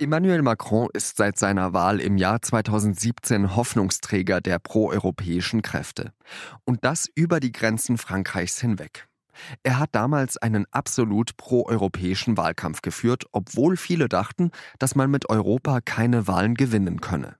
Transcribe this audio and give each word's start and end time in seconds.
Emmanuel 0.00 0.40
Macron 0.40 0.88
ist 0.94 1.18
seit 1.18 1.38
seiner 1.38 1.74
Wahl 1.74 2.00
im 2.00 2.16
Jahr 2.16 2.40
2017 2.40 3.54
Hoffnungsträger 3.54 4.40
der 4.40 4.58
proeuropäischen 4.58 5.60
Kräfte. 5.60 6.14
Und 6.64 6.86
das 6.86 7.06
über 7.14 7.38
die 7.38 7.52
Grenzen 7.52 7.98
Frankreichs 7.98 8.58
hinweg. 8.62 9.08
Er 9.62 9.78
hat 9.78 9.90
damals 9.92 10.38
einen 10.38 10.64
absolut 10.70 11.36
proeuropäischen 11.36 12.38
Wahlkampf 12.38 12.80
geführt, 12.80 13.24
obwohl 13.32 13.76
viele 13.76 14.08
dachten, 14.08 14.52
dass 14.78 14.94
man 14.94 15.10
mit 15.10 15.28
Europa 15.28 15.80
keine 15.82 16.26
Wahlen 16.26 16.54
gewinnen 16.54 17.02
könne. 17.02 17.36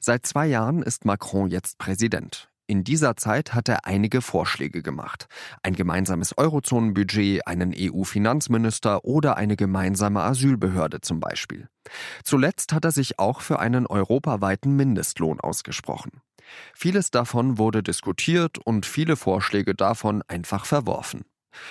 Seit 0.00 0.26
zwei 0.26 0.46
Jahren 0.46 0.82
ist 0.82 1.04
Macron 1.04 1.48
jetzt 1.48 1.78
Präsident. 1.78 2.50
In 2.66 2.82
dieser 2.82 3.16
Zeit 3.16 3.52
hat 3.52 3.68
er 3.68 3.84
einige 3.84 4.22
Vorschläge 4.22 4.82
gemacht. 4.82 5.26
Ein 5.62 5.74
gemeinsames 5.74 6.38
Eurozonenbudget, 6.38 7.46
einen 7.46 7.74
EU-Finanzminister 7.76 9.04
oder 9.04 9.36
eine 9.36 9.56
gemeinsame 9.56 10.22
Asylbehörde 10.22 11.02
zum 11.02 11.20
Beispiel. 11.20 11.68
Zuletzt 12.22 12.72
hat 12.72 12.86
er 12.86 12.90
sich 12.90 13.18
auch 13.18 13.42
für 13.42 13.58
einen 13.58 13.86
europaweiten 13.86 14.74
Mindestlohn 14.76 15.40
ausgesprochen. 15.40 16.22
Vieles 16.74 17.10
davon 17.10 17.58
wurde 17.58 17.82
diskutiert 17.82 18.56
und 18.58 18.86
viele 18.86 19.16
Vorschläge 19.16 19.74
davon 19.74 20.22
einfach 20.26 20.64
verworfen. 20.64 21.24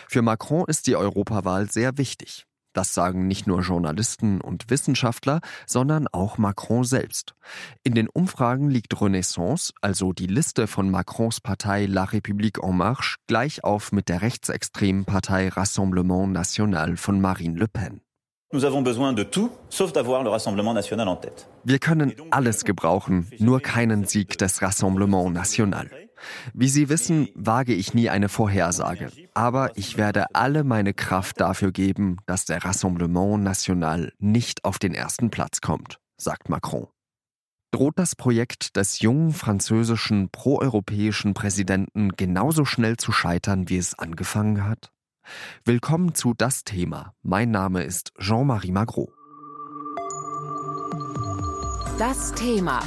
Für 0.08 0.22
Macron 0.22 0.66
ist 0.67 0.86
die 0.86 0.95
Europawahl 0.95 1.70
sehr 1.72 1.98
wichtig. 1.98 2.45
Das 2.73 2.94
sagen 2.94 3.27
nicht 3.27 3.48
nur 3.48 3.62
Journalisten 3.62 4.41
und 4.41 4.70
Wissenschaftler, 4.70 5.40
sondern 5.68 6.08
auch 6.12 6.38
Macron 6.38 6.84
selbst. 6.84 7.36
In 7.84 7.94
den 7.94 8.09
Umfragen 8.09 8.70
liegt 8.70 9.00
Renaissance, 9.00 9.73
also 9.81 10.12
die 10.12 10.27
Liste 10.27 10.68
von 10.68 10.90
Macrons 10.90 11.40
Partei 11.40 11.86
La 11.86 12.05
République 12.05 12.59
en 12.62 12.76
Marche, 12.76 13.17
gleich 13.28 13.64
auf 13.64 13.91
mit 13.91 14.09
der 14.09 14.22
rechtsextremen 14.22 15.05
Partei 15.05 15.50
Rassemblement 15.50 16.34
National 16.34 16.98
von 16.98 17.22
Marine 17.22 17.58
Le 17.58 17.67
Pen. 17.67 18.02
Wir 21.64 21.80
können 21.80 22.14
alles 22.30 22.66
gebrauchen, 22.66 23.31
nur 23.40 23.62
keinen 23.62 24.06
Sieg 24.06 24.38
des 24.38 24.62
Rassemblement 24.62 25.34
National. 25.34 25.90
Wie 26.53 26.67
Sie 26.67 26.89
wissen, 26.89 27.29
wage 27.35 27.73
ich 27.73 27.93
nie 27.93 28.09
eine 28.09 28.29
Vorhersage, 28.29 29.11
aber 29.33 29.77
ich 29.77 29.97
werde 29.97 30.33
alle 30.33 30.63
meine 30.63 30.93
Kraft 30.93 31.39
dafür 31.39 31.71
geben, 31.71 32.17
dass 32.25 32.45
der 32.45 32.63
Rassemblement 32.63 33.43
National 33.43 34.13
nicht 34.19 34.66
auf 34.66 34.79
den 34.79 34.94
ersten 34.94 35.29
Platz 35.29 35.61
kommt, 35.61 35.99
sagt 36.17 36.49
Macron. 36.49 36.88
Droht 37.71 37.97
das 37.97 38.16
Projekt 38.16 38.75
des 38.75 38.99
jungen 38.99 39.33
französischen 39.33 40.29
proeuropäischen 40.29 41.33
Präsidenten 41.33 42.09
genauso 42.09 42.66
schnell 42.66 42.97
zu 42.97 43.11
scheitern, 43.11 43.67
wie 43.67 43.77
es 43.77 43.97
angefangen 43.97 44.66
hat? 44.66 44.91
Willkommen 45.66 46.13
zu 46.13 46.33
Das 46.35 46.63
Thema. 46.63 47.13
Mein 47.23 47.49
Name 47.49 47.83
ist 47.83 48.13
Jean-Marie 48.19 48.71
Magro. 48.71 49.11
Das 51.97 52.33
Thema 52.33 52.81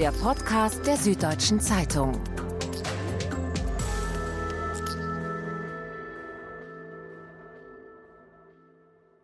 der 0.00 0.12
Podcast 0.12 0.86
der 0.86 0.96
Süddeutschen 0.96 1.60
Zeitung. 1.60 2.14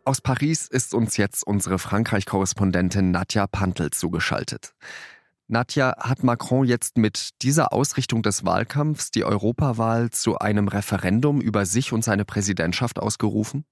Aus 0.05 0.21
Paris 0.21 0.69
ist 0.69 0.93
uns 0.93 1.17
jetzt 1.17 1.47
unsere 1.47 1.79
Frankreich-Korrespondentin 1.79 3.11
Nadja 3.11 3.47
Pantel 3.47 3.89
zugeschaltet. 3.89 4.75
Nadja, 5.49 5.95
hat 5.99 6.23
Macron 6.23 6.67
jetzt 6.67 6.99
mit 6.99 7.31
dieser 7.41 7.73
Ausrichtung 7.73 8.21
des 8.21 8.45
Wahlkampfs 8.45 9.11
die 9.11 9.25
Europawahl 9.25 10.11
zu 10.11 10.37
einem 10.37 10.69
Referendum 10.69 11.41
über 11.41 11.65
sich 11.65 11.95
und 11.95 12.05
seine 12.05 12.27
Präsidentschaft 12.27 12.99
ausgerufen? 12.99 13.65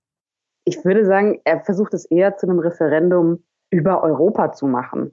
Ich 0.64 0.82
würde 0.86 1.04
sagen, 1.04 1.38
er 1.44 1.60
versucht 1.60 1.92
es 1.92 2.06
eher 2.06 2.38
zu 2.38 2.46
einem 2.46 2.60
Referendum 2.60 3.44
über 3.68 4.02
Europa 4.02 4.52
zu 4.52 4.66
machen 4.66 5.12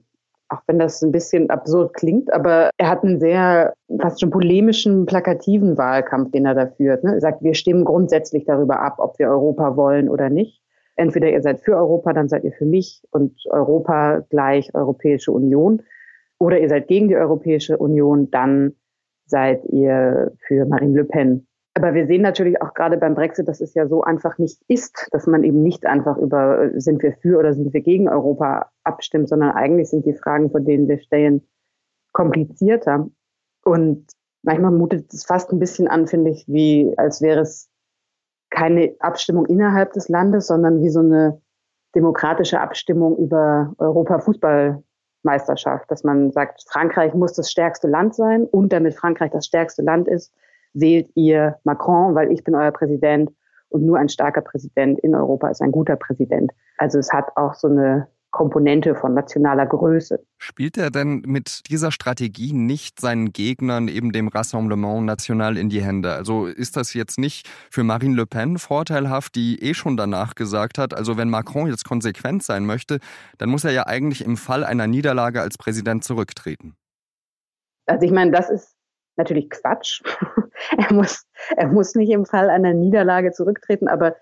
auch 0.52 0.62
wenn 0.66 0.78
das 0.78 1.02
ein 1.02 1.12
bisschen 1.12 1.50
absurd 1.50 1.94
klingt, 1.94 2.32
aber 2.32 2.70
er 2.76 2.88
hat 2.88 3.02
einen 3.02 3.20
sehr 3.20 3.74
fast 4.00 4.20
schon 4.20 4.30
polemischen, 4.30 5.06
plakativen 5.06 5.78
Wahlkampf, 5.78 6.30
den 6.30 6.46
er 6.46 6.54
da 6.54 6.66
führt. 6.66 7.04
Ne? 7.04 7.14
Er 7.14 7.20
sagt, 7.20 7.42
wir 7.42 7.54
stimmen 7.54 7.84
grundsätzlich 7.84 8.44
darüber 8.44 8.80
ab, 8.80 8.96
ob 8.98 9.18
wir 9.18 9.28
Europa 9.28 9.76
wollen 9.76 10.08
oder 10.08 10.30
nicht. 10.30 10.62
Entweder 10.96 11.30
ihr 11.30 11.40
seid 11.40 11.60
für 11.60 11.76
Europa, 11.76 12.12
dann 12.12 12.28
seid 12.28 12.44
ihr 12.44 12.52
für 12.52 12.66
mich 12.66 13.02
und 13.10 13.34
Europa 13.48 14.24
gleich 14.28 14.74
Europäische 14.74 15.32
Union. 15.32 15.82
Oder 16.38 16.60
ihr 16.60 16.68
seid 16.68 16.88
gegen 16.88 17.08
die 17.08 17.16
Europäische 17.16 17.78
Union, 17.78 18.30
dann 18.30 18.74
seid 19.26 19.64
ihr 19.66 20.32
für 20.46 20.66
Marine 20.66 20.96
Le 20.98 21.04
Pen. 21.04 21.46
Aber 21.74 21.94
wir 21.94 22.06
sehen 22.06 22.22
natürlich 22.22 22.60
auch 22.60 22.74
gerade 22.74 22.98
beim 22.98 23.14
Brexit, 23.14 23.48
dass 23.48 23.62
es 23.62 23.72
ja 23.74 23.88
so 23.88 24.02
einfach 24.02 24.36
nicht 24.38 24.62
ist, 24.68 25.08
dass 25.10 25.26
man 25.26 25.42
eben 25.42 25.62
nicht 25.62 25.86
einfach 25.86 26.18
über, 26.18 26.70
sind 26.74 27.02
wir 27.02 27.14
für 27.14 27.38
oder 27.38 27.54
sind 27.54 27.72
wir 27.72 27.80
gegen 27.80 28.08
Europa 28.08 28.70
abstimmt, 28.84 29.30
sondern 29.30 29.52
eigentlich 29.52 29.88
sind 29.88 30.04
die 30.04 30.12
Fragen, 30.12 30.50
vor 30.50 30.60
denen 30.60 30.86
wir 30.88 30.98
stellen, 30.98 31.48
komplizierter. 32.12 33.08
Und 33.64 34.06
manchmal 34.42 34.72
mutet 34.72 35.14
es 35.14 35.24
fast 35.24 35.50
ein 35.50 35.58
bisschen 35.58 35.88
an, 35.88 36.06
finde 36.06 36.30
ich, 36.30 36.44
wie, 36.46 36.92
als 36.98 37.22
wäre 37.22 37.40
es 37.40 37.70
keine 38.50 38.94
Abstimmung 38.98 39.46
innerhalb 39.46 39.94
des 39.94 40.10
Landes, 40.10 40.48
sondern 40.48 40.82
wie 40.82 40.90
so 40.90 41.00
eine 41.00 41.40
demokratische 41.94 42.60
Abstimmung 42.60 43.16
über 43.16 43.72
Europa-Fußballmeisterschaft, 43.78 45.90
dass 45.90 46.04
man 46.04 46.32
sagt, 46.32 46.64
Frankreich 46.68 47.14
muss 47.14 47.32
das 47.32 47.50
stärkste 47.50 47.88
Land 47.88 48.14
sein 48.14 48.44
und 48.44 48.74
damit 48.74 48.94
Frankreich 48.94 49.30
das 49.30 49.46
stärkste 49.46 49.80
Land 49.80 50.06
ist, 50.06 50.34
wählt 50.74 51.10
ihr 51.14 51.58
Macron, 51.64 52.14
weil 52.14 52.32
ich 52.32 52.44
bin 52.44 52.54
euer 52.54 52.70
Präsident 52.70 53.30
und 53.68 53.84
nur 53.84 53.98
ein 53.98 54.08
starker 54.08 54.42
Präsident 54.42 55.00
in 55.00 55.14
Europa 55.14 55.48
ist 55.48 55.62
ein 55.62 55.72
guter 55.72 55.96
Präsident. 55.96 56.52
Also 56.78 56.98
es 56.98 57.12
hat 57.12 57.36
auch 57.36 57.54
so 57.54 57.68
eine 57.68 58.08
Komponente 58.32 58.94
von 58.94 59.12
nationaler 59.12 59.66
Größe. 59.66 60.24
Spielt 60.38 60.78
er 60.78 60.90
denn 60.90 61.22
mit 61.26 61.68
dieser 61.70 61.92
Strategie 61.92 62.54
nicht 62.54 62.98
seinen 62.98 63.32
Gegnern, 63.32 63.88
eben 63.88 64.10
dem 64.10 64.28
Rassemblement 64.28 65.04
National, 65.04 65.58
in 65.58 65.68
die 65.68 65.82
Hände? 65.82 66.12
Also 66.12 66.46
ist 66.46 66.76
das 66.76 66.94
jetzt 66.94 67.18
nicht 67.18 67.48
für 67.70 67.84
Marine 67.84 68.16
Le 68.16 68.26
Pen 68.26 68.56
vorteilhaft, 68.56 69.34
die 69.34 69.62
eh 69.62 69.74
schon 69.74 69.98
danach 69.98 70.34
gesagt 70.34 70.78
hat, 70.78 70.94
also 70.94 71.18
wenn 71.18 71.28
Macron 71.28 71.68
jetzt 71.68 71.84
konsequent 71.84 72.42
sein 72.42 72.64
möchte, 72.64 73.00
dann 73.36 73.50
muss 73.50 73.64
er 73.64 73.72
ja 73.72 73.86
eigentlich 73.86 74.24
im 74.24 74.38
Fall 74.38 74.64
einer 74.64 74.86
Niederlage 74.86 75.42
als 75.42 75.58
Präsident 75.58 76.02
zurücktreten. 76.02 76.74
Also 77.86 78.06
ich 78.06 78.12
meine, 78.12 78.30
das 78.30 78.48
ist 78.48 78.74
natürlich 79.16 79.50
Quatsch. 79.50 80.02
Er, 80.76 80.94
muss, 80.94 81.26
er 81.56 81.68
muss 81.68 81.94
nicht 81.94 82.10
im 82.10 82.26
Fall 82.26 82.50
einer 82.50 82.74
Niederlage 82.74 83.32
zurücktreten, 83.32 83.88
aber 83.88 84.16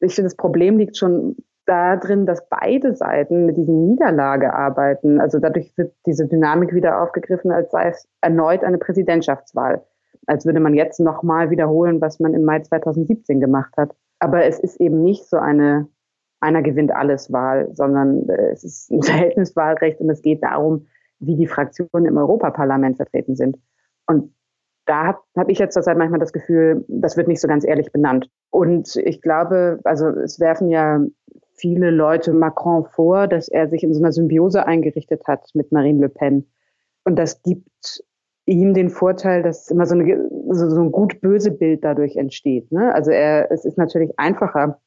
ich 0.00 0.14
finde, 0.14 0.26
das 0.26 0.36
Problem 0.36 0.78
liegt 0.78 0.96
schon 0.96 1.36
darin, 1.66 2.26
dass 2.26 2.46
beide 2.48 2.94
Seiten 2.94 3.46
mit 3.46 3.56
diesen 3.56 3.88
Niederlage 3.88 4.52
arbeiten. 4.52 5.20
Also 5.20 5.38
dadurch 5.38 5.72
wird 5.78 5.94
diese 6.04 6.26
Dynamik 6.26 6.74
wieder 6.74 7.02
aufgegriffen, 7.02 7.50
als 7.50 7.70
sei 7.70 7.88
es 7.88 8.06
erneut 8.20 8.64
eine 8.64 8.78
Präsidentschaftswahl. 8.78 9.82
Als 10.26 10.44
würde 10.44 10.60
man 10.60 10.74
jetzt 10.74 11.00
nochmal 11.00 11.50
wiederholen, 11.50 12.00
was 12.00 12.20
man 12.20 12.34
im 12.34 12.44
Mai 12.44 12.60
2017 12.60 13.40
gemacht 13.40 13.74
hat. 13.76 13.94
Aber 14.18 14.44
es 14.44 14.58
ist 14.58 14.80
eben 14.80 15.02
nicht 15.02 15.28
so 15.28 15.38
eine 15.38 15.88
einer 16.44 16.62
gewinnt 16.62 16.92
alles 16.94 17.32
Wahl, 17.32 17.70
sondern 17.72 18.28
äh, 18.28 18.50
es 18.52 18.64
ist 18.64 18.90
ein 18.90 19.02
Verhältniswahlrecht 19.02 20.00
und 20.00 20.10
es 20.10 20.22
geht 20.22 20.44
darum, 20.44 20.86
wie 21.18 21.36
die 21.36 21.46
Fraktionen 21.46 22.06
im 22.06 22.18
Europaparlament 22.18 22.96
vertreten 22.96 23.34
sind. 23.34 23.56
Und 24.06 24.34
da 24.86 25.06
habe 25.06 25.18
hab 25.36 25.48
ich 25.48 25.58
jetzt 25.58 25.74
zurzeit 25.74 25.96
manchmal 25.96 26.20
das 26.20 26.32
Gefühl, 26.32 26.84
das 26.88 27.16
wird 27.16 27.28
nicht 27.28 27.40
so 27.40 27.48
ganz 27.48 27.64
ehrlich 27.64 27.92
benannt. 27.92 28.30
Und 28.50 28.96
ich 28.96 29.22
glaube, 29.22 29.80
also 29.84 30.08
es 30.08 30.40
werfen 30.40 30.68
ja 30.68 31.00
viele 31.54 31.90
Leute 31.90 32.32
Macron 32.32 32.84
vor, 32.84 33.26
dass 33.26 33.48
er 33.48 33.68
sich 33.68 33.82
in 33.82 33.94
so 33.94 34.00
einer 34.00 34.12
Symbiose 34.12 34.66
eingerichtet 34.66 35.26
hat 35.26 35.48
mit 35.54 35.72
Marine 35.72 36.00
Le 36.00 36.08
Pen. 36.08 36.46
Und 37.04 37.16
das 37.16 37.42
gibt 37.42 38.02
ihm 38.46 38.74
den 38.74 38.90
Vorteil, 38.90 39.42
dass 39.42 39.70
immer 39.70 39.86
so, 39.86 39.94
eine, 39.94 40.28
so, 40.50 40.68
so 40.68 40.80
ein 40.80 40.92
gut-böse 40.92 41.50
Bild 41.50 41.84
dadurch 41.84 42.16
entsteht. 42.16 42.70
Ne? 42.72 42.94
Also 42.94 43.10
er, 43.10 43.50
es 43.50 43.64
ist 43.64 43.78
natürlich 43.78 44.18
einfacher, 44.18 44.80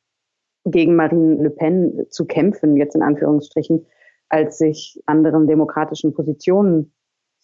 gegen 0.65 0.95
Marine 0.95 1.41
Le 1.41 1.50
Pen 1.50 2.05
zu 2.09 2.25
kämpfen, 2.25 2.75
jetzt 2.75 2.95
in 2.95 3.01
Anführungsstrichen, 3.01 3.85
als 4.29 4.57
sich 4.57 5.01
anderen 5.05 5.47
demokratischen 5.47 6.13
Positionen 6.13 6.91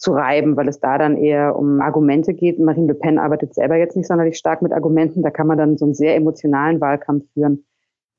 zu 0.03 0.11
reiben, 0.11 0.57
weil 0.57 0.67
es 0.67 0.81
da 0.81 0.97
dann 0.97 1.15
eher 1.15 1.57
um 1.57 1.79
Argumente 1.79 2.33
geht. 2.33 2.59
Marine 2.59 2.87
Le 2.87 2.93
Pen 2.93 3.17
arbeitet 3.17 3.55
selber 3.55 3.77
jetzt 3.77 3.95
nicht 3.95 4.07
sonderlich 4.07 4.37
stark 4.37 4.61
mit 4.61 4.73
Argumenten. 4.73 5.23
Da 5.23 5.31
kann 5.31 5.47
man 5.47 5.57
dann 5.57 5.77
so 5.77 5.85
einen 5.85 5.93
sehr 5.93 6.15
emotionalen 6.15 6.81
Wahlkampf 6.81 7.23
führen. 7.33 7.65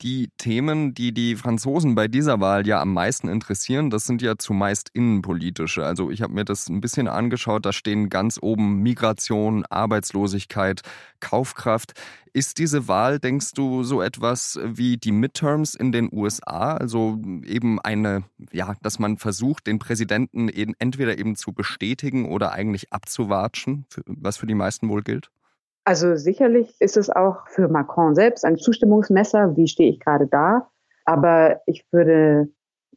Die 0.05 0.29
Themen, 0.37 0.93
die 0.93 1.15
die 1.15 1.35
Franzosen 1.35 1.95
bei 1.95 2.09
dieser 2.09 2.39
Wahl 2.39 2.67
ja 2.67 2.79
am 2.79 2.93
meisten 2.93 3.27
interessieren, 3.27 3.89
das 3.89 4.05
sind 4.05 4.21
ja 4.21 4.37
zumeist 4.37 4.91
innenpolitische. 4.93 5.83
Also 5.83 6.11
ich 6.11 6.21
habe 6.21 6.35
mir 6.35 6.45
das 6.45 6.69
ein 6.69 6.83
bisschen 6.83 7.09
angeschaut, 7.09 7.65
da 7.65 7.73
stehen 7.73 8.11
ganz 8.11 8.39
oben 8.39 8.83
Migration, 8.83 9.65
Arbeitslosigkeit, 9.65 10.83
Kaufkraft. 11.21 11.95
Ist 12.35 12.59
diese 12.59 12.87
Wahl, 12.87 13.19
denkst 13.19 13.53
du, 13.53 13.83
so 13.83 14.03
etwas 14.03 14.61
wie 14.63 14.99
die 14.99 15.13
Midterms 15.13 15.75
in 15.75 15.91
den 15.91 16.11
USA? 16.13 16.75
Also 16.75 17.19
eben 17.47 17.81
eine, 17.81 18.25
ja, 18.53 18.75
dass 18.83 18.99
man 18.99 19.17
versucht, 19.17 19.67
den 19.67 19.79
Präsidenten 19.79 20.51
entweder 20.51 21.17
eben 21.17 21.35
zu 21.35 21.55
bestätigen 21.55 22.29
oder 22.29 22.53
eigentlich 22.53 22.93
abzuwatschen, 22.93 23.87
was 24.05 24.37
für 24.37 24.47
die 24.47 24.55
meisten 24.55 24.91
wohl 24.91 25.03
gilt? 25.03 25.31
Also 25.85 26.17
sicherlich 26.17 26.75
ist 26.81 26.97
es 26.97 27.11
auch 27.11 27.47
für 27.49 27.69
Macron 27.69 28.15
selbst 28.15 28.45
ein 28.45 28.57
Zustimmungsmesser. 28.57 29.57
Wie 29.57 29.69
stehe 29.69 29.91
ich 29.91 30.01
gerade 30.01 30.27
da? 30.27 30.71
Aber 31.05 31.61
ich 31.67 31.87
würde 31.93 32.49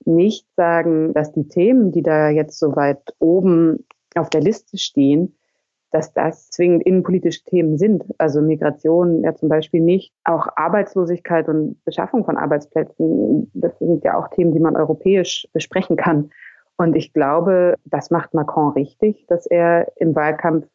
nicht 0.05 0.47
sagen, 0.55 1.13
dass 1.13 1.33
die 1.33 1.49
Themen, 1.49 1.91
die 1.91 2.01
da 2.01 2.29
jetzt 2.29 2.57
so 2.59 2.75
weit 2.75 3.13
oben 3.19 3.85
auf 4.15 4.29
der 4.29 4.41
Liste 4.41 4.77
stehen, 4.77 5.37
dass 5.91 6.13
das 6.13 6.49
zwingend 6.49 6.83
innenpolitische 6.83 7.43
Themen 7.43 7.77
sind. 7.77 8.05
Also 8.17 8.41
Migration 8.41 9.23
ja 9.23 9.35
zum 9.35 9.49
Beispiel 9.49 9.81
nicht. 9.81 10.13
Auch 10.23 10.47
Arbeitslosigkeit 10.55 11.49
und 11.49 11.83
Beschaffung 11.83 12.25
von 12.25 12.37
Arbeitsplätzen, 12.37 13.51
das 13.53 13.77
sind 13.79 14.03
ja 14.03 14.17
auch 14.17 14.29
Themen, 14.29 14.53
die 14.53 14.59
man 14.59 14.75
europäisch 14.75 15.47
besprechen 15.53 15.97
kann. 15.97 16.29
Und 16.77 16.95
ich 16.95 17.11
glaube, 17.13 17.75
das 17.85 18.11
macht 18.11 18.33
Macron 18.33 18.73
richtig, 18.73 19.25
dass 19.27 19.45
er 19.45 19.91
im 19.95 20.15
Wahlkampf 20.15 20.67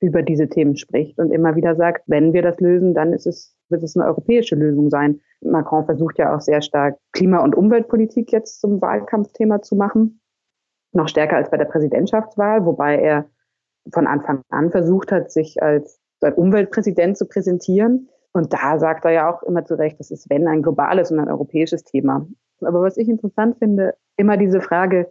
über 0.00 0.22
diese 0.22 0.48
Themen 0.48 0.76
spricht 0.76 1.18
und 1.18 1.30
immer 1.32 1.56
wieder 1.56 1.74
sagt, 1.74 2.02
wenn 2.06 2.32
wir 2.32 2.42
das 2.42 2.60
lösen, 2.60 2.94
dann 2.94 3.12
ist 3.12 3.26
es, 3.26 3.56
wird 3.68 3.82
es 3.82 3.96
eine 3.96 4.06
europäische 4.06 4.54
Lösung 4.54 4.90
sein. 4.90 5.20
Macron 5.40 5.84
versucht 5.84 6.18
ja 6.18 6.34
auch 6.34 6.40
sehr 6.40 6.62
stark 6.62 6.98
Klima- 7.12 7.42
und 7.42 7.56
Umweltpolitik 7.56 8.32
jetzt 8.32 8.60
zum 8.60 8.80
Wahlkampfthema 8.80 9.62
zu 9.62 9.76
machen. 9.76 10.20
Noch 10.92 11.08
stärker 11.08 11.36
als 11.36 11.50
bei 11.50 11.56
der 11.56 11.64
Präsidentschaftswahl, 11.64 12.64
wobei 12.64 12.96
er 12.96 13.26
von 13.92 14.06
Anfang 14.06 14.42
an 14.50 14.70
versucht 14.70 15.12
hat, 15.12 15.30
sich 15.30 15.62
als, 15.62 16.00
als 16.20 16.36
Umweltpräsident 16.36 17.16
zu 17.16 17.26
präsentieren. 17.26 18.08
Und 18.32 18.52
da 18.52 18.78
sagt 18.78 19.04
er 19.04 19.12
ja 19.12 19.30
auch 19.32 19.42
immer 19.42 19.64
zu 19.64 19.74
Recht, 19.74 19.98
das 19.98 20.10
ist, 20.10 20.30
wenn, 20.30 20.46
ein 20.46 20.62
globales 20.62 21.10
und 21.10 21.18
ein 21.18 21.28
europäisches 21.28 21.84
Thema. 21.84 22.26
Aber 22.60 22.82
was 22.82 22.96
ich 22.96 23.08
interessant 23.08 23.58
finde, 23.58 23.94
immer 24.16 24.36
diese 24.36 24.60
Frage, 24.60 25.10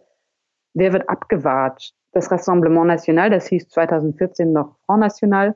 wer 0.74 0.92
wird 0.92 1.08
abgewahrt? 1.08 1.92
Das 2.18 2.32
Rassemblement 2.32 2.88
National, 2.88 3.30
das 3.30 3.46
hieß 3.46 3.68
2014 3.68 4.52
noch 4.52 4.74
Front 4.86 5.02
National, 5.02 5.54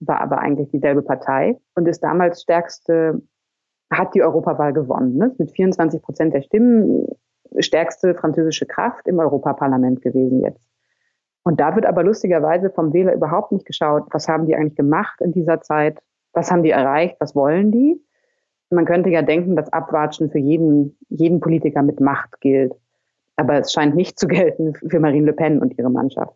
war 0.00 0.20
aber 0.20 0.38
eigentlich 0.40 0.68
dieselbe 0.70 1.00
Partei 1.00 1.60
und 1.76 1.86
ist 1.86 2.00
damals 2.00 2.42
stärkste, 2.42 3.22
hat 3.92 4.12
die 4.16 4.22
Europawahl 4.24 4.72
gewonnen, 4.72 5.16
ne? 5.16 5.32
mit 5.38 5.52
24 5.52 6.02
Prozent 6.02 6.34
der 6.34 6.42
Stimmen, 6.42 7.06
stärkste 7.60 8.16
französische 8.16 8.66
Kraft 8.66 9.06
im 9.06 9.20
Europaparlament 9.20 10.02
gewesen 10.02 10.40
jetzt. 10.40 10.68
Und 11.44 11.60
da 11.60 11.76
wird 11.76 11.86
aber 11.86 12.02
lustigerweise 12.02 12.70
vom 12.70 12.92
Wähler 12.92 13.14
überhaupt 13.14 13.52
nicht 13.52 13.64
geschaut, 13.64 14.08
was 14.10 14.26
haben 14.26 14.46
die 14.46 14.56
eigentlich 14.56 14.74
gemacht 14.74 15.20
in 15.20 15.30
dieser 15.30 15.60
Zeit, 15.60 16.02
was 16.32 16.50
haben 16.50 16.64
die 16.64 16.70
erreicht, 16.70 17.14
was 17.20 17.36
wollen 17.36 17.70
die. 17.70 18.04
Man 18.70 18.86
könnte 18.86 19.10
ja 19.10 19.22
denken, 19.22 19.54
dass 19.54 19.72
Abwatschen 19.72 20.32
für 20.32 20.40
jeden, 20.40 20.98
jeden 21.10 21.38
Politiker 21.38 21.82
mit 21.82 22.00
Macht 22.00 22.40
gilt. 22.40 22.74
Aber 23.36 23.58
es 23.58 23.72
scheint 23.72 23.94
nicht 23.94 24.18
zu 24.18 24.26
gelten 24.26 24.74
für 24.74 25.00
Marine 25.00 25.26
Le 25.26 25.32
Pen 25.32 25.60
und 25.60 25.76
ihre 25.78 25.90
Mannschaft. 25.90 26.34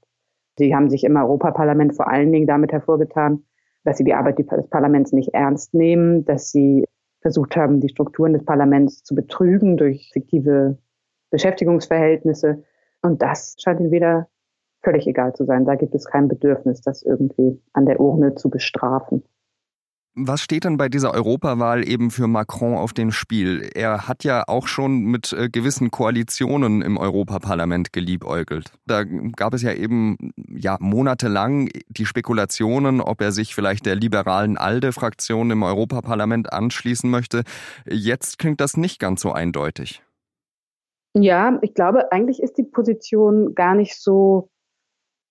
Sie 0.58 0.74
haben 0.74 0.90
sich 0.90 1.04
im 1.04 1.16
Europaparlament 1.16 1.96
vor 1.96 2.08
allen 2.08 2.32
Dingen 2.32 2.46
damit 2.46 2.72
hervorgetan, 2.72 3.44
dass 3.84 3.96
sie 3.96 4.04
die 4.04 4.14
Arbeit 4.14 4.38
des 4.38 4.68
Parlaments 4.68 5.12
nicht 5.12 5.32
ernst 5.32 5.72
nehmen, 5.72 6.24
dass 6.24 6.50
sie 6.50 6.84
versucht 7.22 7.56
haben, 7.56 7.80
die 7.80 7.88
Strukturen 7.88 8.32
des 8.32 8.44
Parlaments 8.44 9.02
zu 9.02 9.14
betrügen 9.14 9.76
durch 9.76 10.10
fiktive 10.12 10.78
Beschäftigungsverhältnisse. 11.30 12.62
Und 13.02 13.22
das 13.22 13.56
scheint 13.58 13.80
ihnen 13.80 13.90
weder 13.90 14.28
völlig 14.82 15.06
egal 15.06 15.34
zu 15.34 15.44
sein. 15.44 15.64
Da 15.64 15.74
gibt 15.74 15.94
es 15.94 16.06
kein 16.06 16.28
Bedürfnis, 16.28 16.80
das 16.80 17.02
irgendwie 17.02 17.60
an 17.72 17.86
der 17.86 18.00
Urne 18.00 18.34
zu 18.34 18.50
bestrafen. 18.50 19.22
Was 20.16 20.42
steht 20.42 20.64
denn 20.64 20.76
bei 20.76 20.88
dieser 20.88 21.14
Europawahl 21.14 21.88
eben 21.88 22.10
für 22.10 22.26
Macron 22.26 22.74
auf 22.74 22.92
dem 22.92 23.12
Spiel? 23.12 23.70
Er 23.74 24.08
hat 24.08 24.24
ja 24.24 24.42
auch 24.48 24.66
schon 24.66 25.02
mit 25.02 25.32
äh, 25.32 25.48
gewissen 25.48 25.92
Koalitionen 25.92 26.82
im 26.82 26.96
Europaparlament 26.96 27.92
geliebäugelt. 27.92 28.72
Da 28.86 29.04
gab 29.04 29.54
es 29.54 29.62
ja 29.62 29.72
eben 29.72 30.32
ja 30.48 30.76
monatelang 30.80 31.68
die 31.88 32.06
Spekulationen, 32.06 33.00
ob 33.00 33.20
er 33.20 33.30
sich 33.30 33.54
vielleicht 33.54 33.86
der 33.86 33.94
liberalen 33.94 34.58
ALDE-Fraktion 34.58 35.52
im 35.52 35.62
Europaparlament 35.62 36.52
anschließen 36.52 37.08
möchte. 37.08 37.44
Jetzt 37.88 38.38
klingt 38.38 38.60
das 38.60 38.76
nicht 38.76 38.98
ganz 38.98 39.20
so 39.20 39.30
eindeutig. 39.30 40.02
Ja, 41.14 41.58
ich 41.62 41.74
glaube, 41.74 42.10
eigentlich 42.10 42.42
ist 42.42 42.58
die 42.58 42.64
Position 42.64 43.54
gar 43.54 43.76
nicht 43.76 44.00
so 44.00 44.50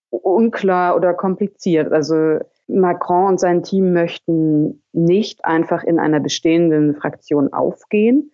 unklar 0.09 0.95
oder 0.95 1.13
kompliziert. 1.13 1.91
Also 1.91 2.39
Macron 2.69 3.29
und 3.29 3.39
sein 3.39 3.63
Team 3.63 3.93
möchten 3.93 4.83
nicht 4.93 5.43
einfach 5.43 5.83
in 5.83 5.99
einer 5.99 6.19
bestehenden 6.19 6.95
Fraktion 6.95 7.51
aufgehen, 7.51 8.31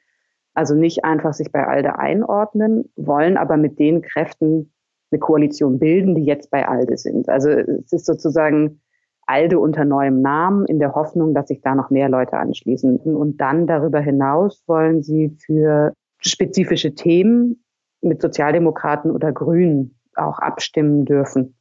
also 0.54 0.76
nicht 0.76 1.04
einfach 1.04 1.34
sich 1.34 1.52
bei 1.52 1.66
ALDE 1.66 1.98
einordnen, 1.98 2.92
wollen 2.96 3.38
aber 3.38 3.58
mit 3.58 3.80
den 3.80 4.02
Kräften 4.02 4.74
eine 5.12 5.20
Koalition 5.20 5.80
bilden, 5.80 6.16
die 6.16 6.24
jetzt 6.24 6.52
bei 6.52 6.68
ALDE 6.68 6.98
sind. 6.98 7.30
Also 7.30 7.50
es 7.50 7.92
ist 7.92 8.06
sozusagen 8.06 8.82
ALDE 9.26 9.60
unter 9.60 9.86
neuem 9.86 10.22
Namen 10.22 10.66
in 10.66 10.80
der 10.80 10.94
Hoffnung, 10.94 11.34
dass 11.34 11.48
sich 11.48 11.62
da 11.62 11.76
noch 11.76 11.90
mehr 11.90 12.10
Leute 12.10 12.38
anschließen. 12.38 13.00
Und 13.00 13.38
dann 13.42 13.68
darüber 13.68 14.00
hinaus 14.00 14.64
wollen 14.68 15.02
sie 15.02 15.36
für 15.46 15.94
spezifische 16.20 16.94
Themen 16.96 17.64
mit 18.02 18.22
Sozialdemokraten 18.22 19.12
oder 19.12 19.32
Grünen 19.32 20.00
auch 20.16 20.40
abstimmen 20.40 21.06
dürfen. 21.06 21.55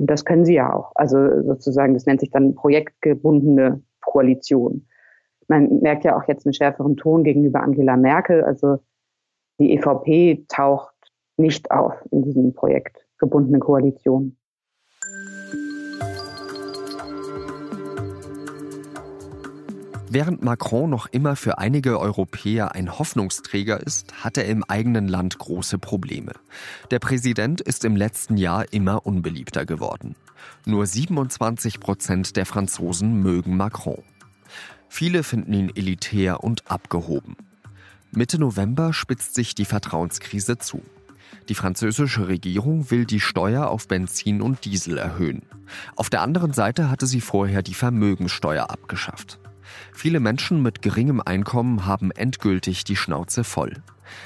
Und 0.00 0.08
das 0.08 0.24
können 0.24 0.46
sie 0.46 0.54
ja 0.54 0.72
auch. 0.72 0.92
Also 0.94 1.42
sozusagen, 1.42 1.92
das 1.92 2.06
nennt 2.06 2.20
sich 2.20 2.30
dann 2.30 2.54
projektgebundene 2.54 3.82
Koalition. 4.00 4.86
Man 5.46 5.80
merkt 5.80 6.04
ja 6.04 6.16
auch 6.16 6.26
jetzt 6.26 6.46
einen 6.46 6.54
schärferen 6.54 6.96
Ton 6.96 7.22
gegenüber 7.22 7.62
Angela 7.62 7.98
Merkel. 7.98 8.42
Also 8.42 8.78
die 9.58 9.74
EVP 9.74 10.46
taucht 10.48 10.94
nicht 11.36 11.70
auf 11.70 11.92
in 12.10 12.22
diesen 12.22 12.54
projektgebundenen 12.54 13.60
Koalitionen. 13.60 14.38
Während 20.12 20.42
Macron 20.42 20.90
noch 20.90 21.06
immer 21.06 21.36
für 21.36 21.58
einige 21.58 22.00
Europäer 22.00 22.74
ein 22.74 22.98
Hoffnungsträger 22.98 23.78
ist, 23.78 24.24
hat 24.24 24.36
er 24.38 24.46
im 24.46 24.64
eigenen 24.64 25.06
Land 25.06 25.38
große 25.38 25.78
Probleme. 25.78 26.32
Der 26.90 26.98
Präsident 26.98 27.60
ist 27.60 27.84
im 27.84 27.94
letzten 27.94 28.36
Jahr 28.36 28.72
immer 28.72 29.06
unbeliebter 29.06 29.64
geworden. 29.64 30.16
Nur 30.66 30.84
27 30.84 31.78
Prozent 31.78 32.34
der 32.34 32.44
Franzosen 32.44 33.22
mögen 33.22 33.56
Macron. 33.56 34.02
Viele 34.88 35.22
finden 35.22 35.52
ihn 35.52 35.70
elitär 35.76 36.42
und 36.42 36.68
abgehoben. 36.68 37.36
Mitte 38.10 38.40
November 38.40 38.92
spitzt 38.92 39.36
sich 39.36 39.54
die 39.54 39.64
Vertrauenskrise 39.64 40.58
zu. 40.58 40.82
Die 41.48 41.54
französische 41.54 42.26
Regierung 42.26 42.90
will 42.90 43.04
die 43.04 43.20
Steuer 43.20 43.68
auf 43.68 43.86
Benzin 43.86 44.42
und 44.42 44.64
Diesel 44.64 44.98
erhöhen. 44.98 45.42
Auf 45.94 46.10
der 46.10 46.22
anderen 46.22 46.52
Seite 46.52 46.90
hatte 46.90 47.06
sie 47.06 47.20
vorher 47.20 47.62
die 47.62 47.74
Vermögensteuer 47.74 48.70
abgeschafft. 48.70 49.38
Viele 49.92 50.20
Menschen 50.20 50.62
mit 50.62 50.82
geringem 50.82 51.20
Einkommen 51.24 51.86
haben 51.86 52.10
endgültig 52.10 52.84
die 52.84 52.96
Schnauze 52.96 53.44
voll. 53.44 53.74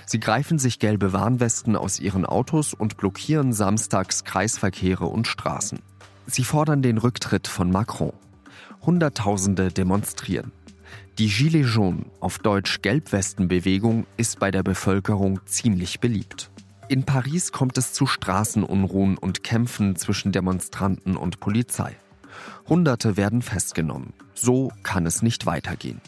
Sie 0.06 0.20
greifen 0.20 0.58
sich 0.58 0.78
gelbe 0.78 1.12
Warnwesten 1.12 1.76
aus 1.76 2.00
ihren 2.00 2.24
Autos 2.24 2.74
und 2.74 2.96
blockieren 2.96 3.52
samstags 3.52 4.24
Kreisverkehre 4.24 5.06
und 5.06 5.26
Straßen. 5.26 5.80
Sie 6.26 6.44
fordern 6.44 6.82
den 6.82 6.98
Rücktritt 6.98 7.48
von 7.48 7.70
Macron. 7.70 8.12
Hunderttausende 8.82 9.68
demonstrieren. 9.68 10.52
Die 11.18 11.28
Gilets 11.28 11.74
jaunes, 11.74 12.06
auf 12.20 12.38
Deutsch 12.38 12.82
Gelbwestenbewegung, 12.82 14.06
ist 14.16 14.40
bei 14.40 14.50
der 14.50 14.62
Bevölkerung 14.62 15.40
ziemlich 15.46 16.00
beliebt. 16.00 16.50
In 16.88 17.04
Paris 17.04 17.52
kommt 17.52 17.78
es 17.78 17.92
zu 17.92 18.06
Straßenunruhen 18.06 19.16
und 19.16 19.42
Kämpfen 19.42 19.96
zwischen 19.96 20.32
Demonstranten 20.32 21.16
und 21.16 21.40
Polizei. 21.40 21.96
Hunderte 22.68 23.16
werden 23.16 23.42
festgenommen. 23.42 24.12
So 24.34 24.72
kann 24.82 25.06
es 25.06 25.22
nicht 25.22 25.46
weitergehen. 25.46 26.00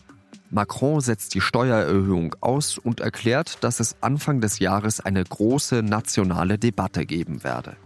Macron 0.50 1.00
setzt 1.00 1.34
die 1.34 1.40
Steuererhöhung 1.40 2.36
aus 2.40 2.78
und 2.78 3.00
erklärt, 3.00 3.62
dass 3.64 3.80
es 3.80 3.96
Anfang 4.00 4.40
des 4.40 4.58
Jahres 4.58 5.00
eine 5.00 5.24
große 5.24 5.82
nationale 5.82 6.58
Debatte 6.58 7.04
geben 7.04 7.42
werde. 7.42 7.76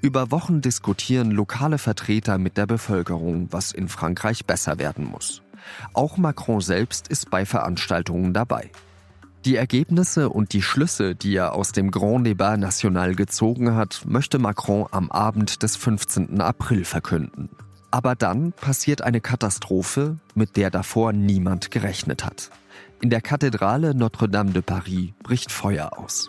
Über 0.00 0.30
Wochen 0.30 0.62
diskutieren 0.62 1.30
lokale 1.30 1.78
Vertreter 1.78 2.38
mit 2.38 2.56
der 2.56 2.66
Bevölkerung, 2.66 3.48
was 3.50 3.72
in 3.72 3.88
Frankreich 3.88 4.46
besser 4.46 4.78
werden 4.78 5.04
muss. 5.04 5.42
Auch 5.92 6.16
Macron 6.16 6.60
selbst 6.60 7.08
ist 7.08 7.28
bei 7.28 7.44
Veranstaltungen 7.44 8.32
dabei. 8.32 8.70
Die 9.46 9.56
Ergebnisse 9.56 10.28
und 10.28 10.52
die 10.52 10.60
Schlüsse, 10.60 11.14
die 11.14 11.34
er 11.34 11.54
aus 11.54 11.72
dem 11.72 11.90
Grand 11.90 12.26
Débat 12.26 12.58
National 12.58 13.14
gezogen 13.14 13.74
hat, 13.74 14.02
möchte 14.04 14.38
Macron 14.38 14.86
am 14.90 15.10
Abend 15.10 15.62
des 15.62 15.76
15. 15.76 16.42
April 16.42 16.84
verkünden. 16.84 17.48
Aber 17.90 18.14
dann 18.14 18.52
passiert 18.52 19.00
eine 19.00 19.22
Katastrophe, 19.22 20.18
mit 20.34 20.58
der 20.58 20.70
davor 20.70 21.14
niemand 21.14 21.70
gerechnet 21.70 22.22
hat. 22.22 22.50
In 23.00 23.08
der 23.08 23.22
Kathedrale 23.22 23.94
Notre-Dame 23.94 24.52
de 24.52 24.60
Paris 24.60 25.12
bricht 25.22 25.50
Feuer 25.50 25.98
aus. 25.98 26.28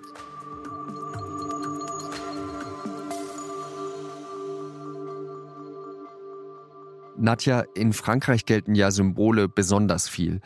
Nadja, 7.18 7.66
in 7.76 7.92
Frankreich 7.94 8.46
gelten 8.46 8.74
ja 8.74 8.90
Symbole 8.90 9.48
besonders 9.48 10.10
viel. 10.10 10.40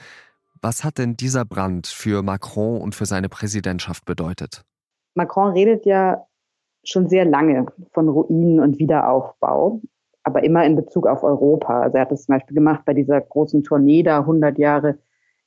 Was 0.66 0.84
hat 0.84 0.98
denn 0.98 1.16
dieser 1.16 1.46
Brand 1.46 1.86
für 1.86 2.24
Macron 2.24 2.82
und 2.82 2.96
für 2.96 3.06
seine 3.06 3.30
Präsidentschaft 3.30 4.04
bedeutet? 4.04 4.64
Macron 5.14 5.52
redet 5.54 5.86
ja 5.86 6.26
schon 6.84 7.08
sehr 7.08 7.24
lange 7.24 7.68
von 7.92 8.10
Ruinen 8.10 8.60
und 8.60 8.80
Wiederaufbau, 8.80 9.80
aber 10.24 10.44
immer 10.44 10.66
in 10.66 10.76
Bezug 10.76 11.06
auf 11.06 11.22
Europa. 11.22 11.82
Also 11.82 11.98
er 11.98 12.02
hat 12.02 12.12
das 12.12 12.24
zum 12.24 12.34
Beispiel 12.34 12.56
gemacht 12.56 12.82
bei 12.84 12.96
dieser 12.96 13.22
großen 13.22 13.62
Tournee 13.62 14.02
da 14.02 14.22
100 14.22 14.58
Jahre 14.58 14.98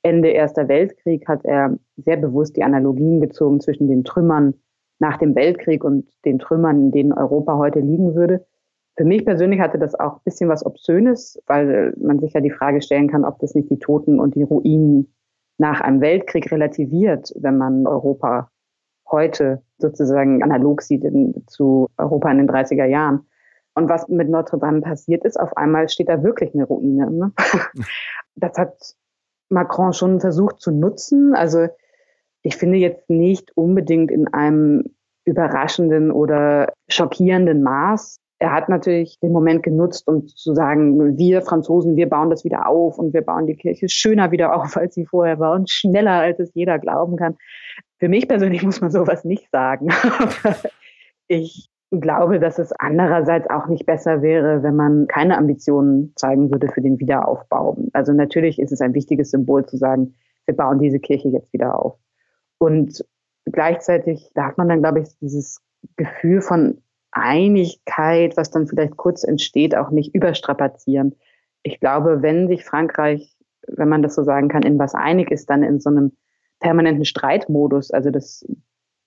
Ende 0.03 0.29
Erster 0.29 0.69
Weltkrieg 0.69 1.27
hat 1.27 1.43
er 1.43 1.77
sehr 1.97 2.15
bewusst 2.15 2.55
die 2.55 2.63
Analogien 2.63 3.19
gezogen 3.19 3.59
zwischen 3.59 3.89
den 3.89 4.05
Trümmern 4.05 4.53
nach 4.99 5.17
dem 5.17 5.35
Weltkrieg 5.35 5.83
und 5.83 6.07
den 6.23 6.39
Trümmern, 6.39 6.79
in 6.79 6.91
denen 6.91 7.11
Europa 7.11 7.57
heute 7.57 7.81
liegen 7.81 8.15
würde. 8.15 8.45
Für 8.99 9.05
mich 9.05 9.23
persönlich 9.23 9.61
hatte 9.61 9.79
das 9.79 9.97
auch 9.97 10.15
ein 10.15 10.23
bisschen 10.25 10.49
was 10.49 10.65
Obszönes, 10.65 11.41
weil 11.47 11.93
man 12.01 12.19
sich 12.19 12.33
ja 12.33 12.41
die 12.41 12.51
Frage 12.51 12.81
stellen 12.81 13.09
kann, 13.09 13.23
ob 13.23 13.39
das 13.39 13.55
nicht 13.55 13.69
die 13.69 13.79
Toten 13.79 14.19
und 14.19 14.35
die 14.35 14.43
Ruinen 14.43 15.15
nach 15.57 15.79
einem 15.79 16.01
Weltkrieg 16.01 16.51
relativiert, 16.51 17.33
wenn 17.39 17.57
man 17.57 17.87
Europa 17.87 18.49
heute 19.09 19.63
sozusagen 19.77 20.43
analog 20.43 20.81
sieht 20.81 21.05
in, 21.05 21.45
zu 21.47 21.87
Europa 21.97 22.29
in 22.29 22.39
den 22.39 22.49
30er 22.49 22.83
Jahren. 22.83 23.21
Und 23.73 23.87
was 23.87 24.09
mit 24.09 24.27
Notre 24.27 24.59
Dame 24.59 24.81
passiert 24.81 25.23
ist, 25.23 25.39
auf 25.39 25.55
einmal 25.55 25.87
steht 25.87 26.09
da 26.09 26.21
wirklich 26.21 26.53
eine 26.53 26.65
Ruine. 26.65 27.09
Ne? 27.09 27.31
Das 28.35 28.57
hat 28.57 28.97
Macron 29.47 29.93
schon 29.93 30.19
versucht 30.19 30.59
zu 30.59 30.71
nutzen. 30.71 31.35
Also 31.35 31.69
ich 32.41 32.57
finde 32.57 32.75
jetzt 32.79 33.09
nicht 33.09 33.55
unbedingt 33.55 34.11
in 34.11 34.27
einem 34.27 34.93
überraschenden 35.23 36.11
oder 36.11 36.73
schockierenden 36.89 37.63
Maß. 37.63 38.19
Er 38.39 38.53
hat 38.53 38.69
natürlich 38.69 39.19
den 39.19 39.33
Moment 39.33 39.63
genutzt, 39.63 40.07
um 40.07 40.25
zu 40.27 40.55
sagen, 40.55 41.17
wir 41.17 41.41
Franzosen, 41.41 41.97
wir 41.97 42.07
bauen 42.07 42.29
das 42.29 42.45
wieder 42.45 42.67
auf 42.67 42.97
und 42.97 43.13
wir 43.13 43.21
bauen 43.21 43.47
die 43.47 43.55
Kirche 43.55 43.89
schöner 43.89 44.31
wieder 44.31 44.55
auf, 44.61 44.77
als 44.77 44.95
sie 44.95 45.05
vorher 45.05 45.39
war 45.39 45.53
und 45.53 45.69
schneller, 45.69 46.21
als 46.21 46.39
es 46.39 46.53
jeder 46.53 46.79
glauben 46.79 47.17
kann. 47.17 47.37
Für 47.97 48.07
mich 48.07 48.27
persönlich 48.27 48.63
muss 48.63 48.79
man 48.79 48.91
sowas 48.91 49.25
nicht 49.25 49.51
sagen. 49.51 49.89
ich 51.27 51.69
glaube, 51.91 52.39
dass 52.39 52.59
es 52.59 52.71
andererseits 52.71 53.49
auch 53.49 53.67
nicht 53.67 53.85
besser 53.85 54.21
wäre, 54.21 54.63
wenn 54.63 54.75
man 54.75 55.07
keine 55.07 55.37
Ambitionen 55.37 56.13
zeigen 56.15 56.51
würde 56.51 56.69
für 56.69 56.81
den 56.81 56.99
Wiederaufbau. 56.99 57.77
Also 57.93 58.13
natürlich 58.13 58.59
ist 58.59 58.71
es 58.71 58.79
ein 58.79 58.93
wichtiges 58.93 59.31
Symbol 59.31 59.65
zu 59.65 59.75
sagen, 59.75 60.15
wir 60.45 60.55
bauen 60.55 60.79
diese 60.79 60.99
Kirche 60.99 61.29
jetzt 61.29 61.51
wieder 61.51 61.77
auf. 61.77 61.97
Und 62.57 63.03
gleichzeitig 63.45 64.31
darf 64.35 64.55
man 64.57 64.69
dann, 64.69 64.81
glaube 64.81 65.01
ich, 65.01 65.09
dieses 65.19 65.61
Gefühl 65.95 66.41
von 66.41 66.81
Einigkeit, 67.11 68.37
was 68.37 68.51
dann 68.51 68.67
vielleicht 68.67 68.97
kurz 68.97 69.23
entsteht, 69.23 69.75
auch 69.75 69.89
nicht 69.91 70.13
überstrapazieren. 70.13 71.15
Ich 71.63 71.79
glaube, 71.79 72.21
wenn 72.21 72.47
sich 72.47 72.63
Frankreich, 72.63 73.35
wenn 73.67 73.89
man 73.89 74.01
das 74.01 74.15
so 74.15 74.23
sagen 74.23 74.47
kann, 74.47 74.63
in 74.63 74.79
was 74.79 74.95
einig 74.95 75.31
ist, 75.31 75.49
dann 75.49 75.63
in 75.63 75.79
so 75.79 75.89
einem 75.89 76.13
permanenten 76.59 77.05
Streitmodus. 77.05 77.91
Also 77.91 78.11
das 78.11 78.45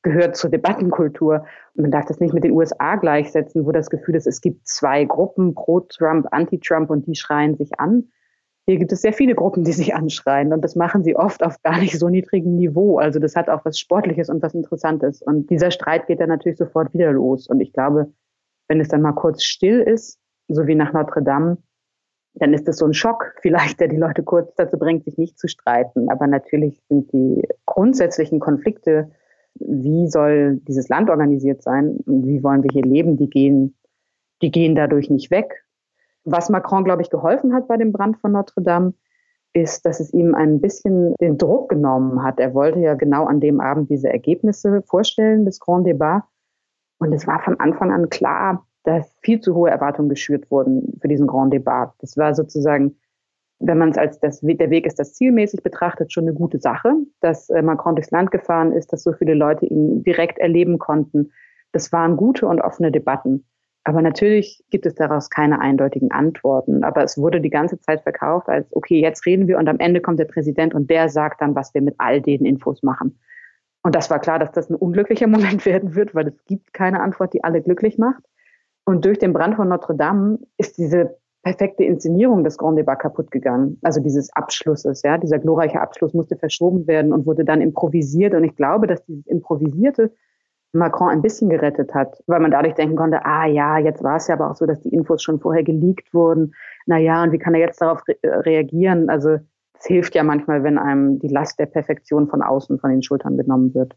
gehört 0.02 0.37
zur 0.37 0.50
Debattenkultur. 0.50 1.47
Und 1.75 1.82
man 1.82 1.90
darf 1.90 2.06
das 2.06 2.21
nicht 2.21 2.35
mit 2.35 2.44
den 2.44 2.52
USA 2.52 2.97
gleichsetzen, 2.97 3.64
wo 3.64 3.73
das 3.73 3.88
Gefühl 3.88 4.16
ist, 4.16 4.26
es 4.26 4.40
gibt 4.40 4.66
zwei 4.66 5.04
Gruppen, 5.04 5.54
pro-Trump, 5.54 6.26
anti-Trump, 6.30 6.90
und 6.90 7.06
die 7.06 7.14
schreien 7.14 7.56
sich 7.56 7.78
an. 7.78 8.09
Hier 8.66 8.78
gibt 8.78 8.92
es 8.92 9.02
sehr 9.02 9.12
viele 9.12 9.35
Gruppen, 9.35 9.64
die 9.64 9.73
sich 9.73 9.95
anschreien 9.95 10.52
und 10.52 10.62
das 10.62 10.76
machen 10.76 11.02
sie 11.02 11.16
oft 11.16 11.42
auf 11.42 11.61
gar 11.62 11.81
nicht 11.81 11.99
so 11.99 12.09
niedrigem 12.09 12.54
Niveau. 12.54 12.99
Also 12.99 13.19
das 13.19 13.35
hat 13.35 13.49
auch 13.49 13.64
was 13.64 13.78
Sportliches 13.78 14.28
und 14.28 14.42
was 14.42 14.54
Interessantes. 14.54 15.21
Und 15.21 15.50
dieser 15.50 15.73
Streit 15.73 16.07
geht 16.07 16.21
dann 16.21 16.28
natürlich 16.28 16.59
sofort 16.59 16.92
wieder 16.95 17.12
los. 17.12 17.49
Und 17.49 17.61
ich 17.61 17.73
glaube, 17.73 18.12
wenn 18.69 18.81
es 18.81 18.88
dann 18.88 19.02
mal 19.02 19.12
kurz 19.12 19.42
still 19.42 19.81
ist, 19.81 20.21
so 20.49 20.66
wie 20.66 20.76
nach 20.76 20.92
Notre 20.92 21.23
Dame, 21.23 21.59
dann 22.35 22.54
ist 22.54 22.69
das 22.69 22.76
so 22.76 22.87
ein 22.87 22.95
Schock 22.95 23.35
vielleicht, 23.42 23.81
der 23.81 23.88
die 23.88 23.97
Leute 23.97 24.23
kurz 24.23 24.54
dazu 24.54 24.78
bringt, 24.78 25.04
sich 25.04 25.19
nicht 25.19 25.38
zu 25.38 25.49
streiten. 25.49 26.09
Aber 26.09 26.28
natürlich 26.28 26.81
sind 26.88 27.12
die 27.12 27.42
grundsätzlichen 27.66 28.38
Konflikte 28.38 29.11
wie 29.57 30.09
soll 30.09 30.61
dieses 30.66 30.88
Land 30.88 31.11
organisiert 31.11 31.62
sein 31.62 31.99
wie 32.07 32.42
wollen 32.42 32.62
wir 32.62 32.71
hier 32.73 32.85
leben, 32.85 33.16
die 33.16 33.28
gehen, 33.28 33.76
die 34.40 34.50
gehen 34.50 34.75
dadurch 34.75 35.11
nicht 35.11 35.31
weg. 35.31 35.64
Was 36.24 36.48
Macron, 36.48 36.84
glaube 36.84 37.02
ich, 37.02 37.10
geholfen 37.10 37.54
hat 37.54 37.68
bei 37.68 37.76
dem 37.76 37.92
Brand 37.92 38.18
von 38.18 38.32
Notre 38.32 38.62
Dame, 38.62 38.94
ist, 39.54 39.84
dass 39.84 40.00
es 40.00 40.12
ihm 40.12 40.34
ein 40.34 40.60
bisschen 40.60 41.14
den 41.20 41.36
Druck 41.36 41.68
genommen 41.68 42.22
hat. 42.22 42.40
Er 42.40 42.54
wollte 42.54 42.78
ja 42.78 42.94
genau 42.94 43.26
an 43.26 43.40
dem 43.40 43.60
Abend 43.60 43.90
diese 43.90 44.08
Ergebnisse 44.08 44.82
vorstellen 44.82 45.44
des 45.44 45.60
Grand 45.60 45.86
Débat. 45.86 46.22
Und 46.98 47.12
es 47.12 47.26
war 47.26 47.40
von 47.42 47.60
Anfang 47.60 47.92
an 47.92 48.08
klar, 48.08 48.66
dass 48.84 49.14
viel 49.20 49.40
zu 49.40 49.54
hohe 49.54 49.70
Erwartungen 49.70 50.08
geschürt 50.08 50.50
wurden 50.50 50.98
für 51.00 51.08
diesen 51.08 51.26
Grand 51.26 51.52
Débat. 51.52 51.92
Das 51.98 52.16
war 52.16 52.34
sozusagen 52.34 52.96
wenn 53.62 53.78
man 53.78 53.90
es 53.90 53.98
als 53.98 54.18
das, 54.18 54.40
der 54.40 54.70
Weg 54.70 54.86
ist 54.86 54.98
das 54.98 55.14
zielmäßig 55.14 55.62
betrachtet, 55.62 56.12
schon 56.12 56.24
eine 56.24 56.34
gute 56.34 56.58
Sache, 56.58 56.94
dass 57.20 57.48
äh, 57.48 57.62
Macron 57.62 57.94
durchs 57.94 58.10
Land 58.10 58.30
gefahren 58.30 58.72
ist, 58.72 58.92
dass 58.92 59.04
so 59.04 59.12
viele 59.12 59.34
Leute 59.34 59.66
ihn 59.66 60.02
direkt 60.02 60.38
erleben 60.38 60.78
konnten. 60.78 61.30
Das 61.70 61.92
waren 61.92 62.16
gute 62.16 62.46
und 62.46 62.60
offene 62.60 62.90
Debatten. 62.90 63.46
Aber 63.84 64.00
natürlich 64.00 64.62
gibt 64.70 64.86
es 64.86 64.94
daraus 64.94 65.28
keine 65.28 65.60
eindeutigen 65.60 66.12
Antworten. 66.12 66.84
Aber 66.84 67.02
es 67.02 67.18
wurde 67.18 67.40
die 67.40 67.50
ganze 67.50 67.80
Zeit 67.80 68.02
verkauft 68.02 68.48
als, 68.48 68.66
okay, 68.74 69.00
jetzt 69.00 69.26
reden 69.26 69.48
wir 69.48 69.58
und 69.58 69.68
am 69.68 69.80
Ende 69.80 70.00
kommt 70.00 70.20
der 70.20 70.26
Präsident 70.26 70.72
und 70.74 70.88
der 70.88 71.08
sagt 71.08 71.40
dann, 71.40 71.54
was 71.54 71.74
wir 71.74 71.82
mit 71.82 71.96
all 71.98 72.20
den 72.20 72.44
Infos 72.44 72.82
machen. 72.82 73.18
Und 73.82 73.96
das 73.96 74.08
war 74.10 74.20
klar, 74.20 74.38
dass 74.38 74.52
das 74.52 74.70
ein 74.70 74.76
unglücklicher 74.76 75.26
Moment 75.28 75.66
werden 75.66 75.94
wird, 75.94 76.14
weil 76.14 76.28
es 76.28 76.44
gibt 76.44 76.72
keine 76.72 77.00
Antwort, 77.00 77.34
die 77.34 77.42
alle 77.42 77.60
glücklich 77.60 77.98
macht. 77.98 78.22
Und 78.84 79.04
durch 79.04 79.18
den 79.18 79.32
Brand 79.32 79.56
von 79.56 79.68
Notre 79.68 79.96
Dame 79.96 80.38
ist 80.58 80.78
diese 80.78 81.16
perfekte 81.42 81.82
Inszenierung 81.82 82.44
des 82.44 82.56
Grand 82.56 82.78
Débat 82.78 83.00
kaputt 83.00 83.32
gegangen. 83.32 83.78
Also 83.82 84.00
dieses 84.00 84.32
Abschlusses, 84.32 85.02
ja, 85.02 85.18
dieser 85.18 85.40
glorreiche 85.40 85.80
Abschluss 85.80 86.14
musste 86.14 86.36
verschoben 86.36 86.86
werden 86.86 87.12
und 87.12 87.26
wurde 87.26 87.44
dann 87.44 87.60
improvisiert. 87.60 88.34
Und 88.34 88.44
ich 88.44 88.54
glaube, 88.54 88.86
dass 88.86 89.04
dieses 89.04 89.26
Improvisierte 89.26 90.12
Macron 90.72 91.10
ein 91.10 91.22
bisschen 91.22 91.50
gerettet 91.50 91.94
hat, 91.94 92.22
weil 92.26 92.40
man 92.40 92.50
dadurch 92.50 92.74
denken 92.74 92.96
konnte, 92.96 93.24
ah 93.24 93.46
ja, 93.46 93.78
jetzt 93.78 94.02
war 94.02 94.16
es 94.16 94.26
ja 94.26 94.34
aber 94.34 94.50
auch 94.50 94.56
so, 94.56 94.64
dass 94.64 94.80
die 94.80 94.88
Infos 94.88 95.22
schon 95.22 95.38
vorher 95.38 95.62
geleakt 95.62 96.12
wurden. 96.14 96.54
Na 96.86 96.98
ja, 96.98 97.22
und 97.22 97.32
wie 97.32 97.38
kann 97.38 97.54
er 97.54 97.60
jetzt 97.60 97.80
darauf 97.80 98.02
re 98.08 98.16
reagieren? 98.22 99.10
Also 99.10 99.38
es 99.78 99.86
hilft 99.86 100.14
ja 100.14 100.22
manchmal, 100.22 100.62
wenn 100.64 100.78
einem 100.78 101.18
die 101.18 101.28
Last 101.28 101.58
der 101.58 101.66
Perfektion 101.66 102.28
von 102.28 102.42
außen 102.42 102.78
von 102.78 102.90
den 102.90 103.02
Schultern 103.02 103.36
genommen 103.36 103.74
wird. 103.74 103.94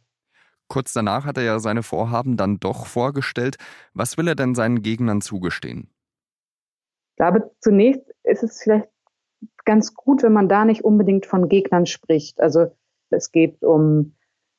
Kurz 0.68 0.94
danach 0.94 1.26
hat 1.26 1.38
er 1.38 1.44
ja 1.44 1.60
seine 1.60 1.84
Vorhaben 1.84 2.38
dann 2.38 2.60
doch 2.60 2.88
vorgestellt. 2.88 3.58
Was 3.94 4.18
will 4.18 4.28
er 4.28 4.36
denn 4.36 4.56
seinen 4.56 4.82
Gegnern 4.82 5.22
zugestehen? 5.22 5.90
Ich 7.12 7.18
glaube, 7.18 7.52
zunächst 7.62 8.02
ist 8.24 8.44
es 8.44 8.62
vielleicht 8.62 8.90
ganz 9.64 9.94
gut, 9.94 10.24
wenn 10.24 10.34
man 10.34 10.50
da 10.50 10.66
nicht 10.66 10.84
unbedingt 10.84 11.26
von 11.26 11.48
Gegnern 11.50 11.86
spricht. 11.86 12.42
Also 12.42 12.76
es 13.12 13.32
geht 13.32 13.64
um 13.64 14.15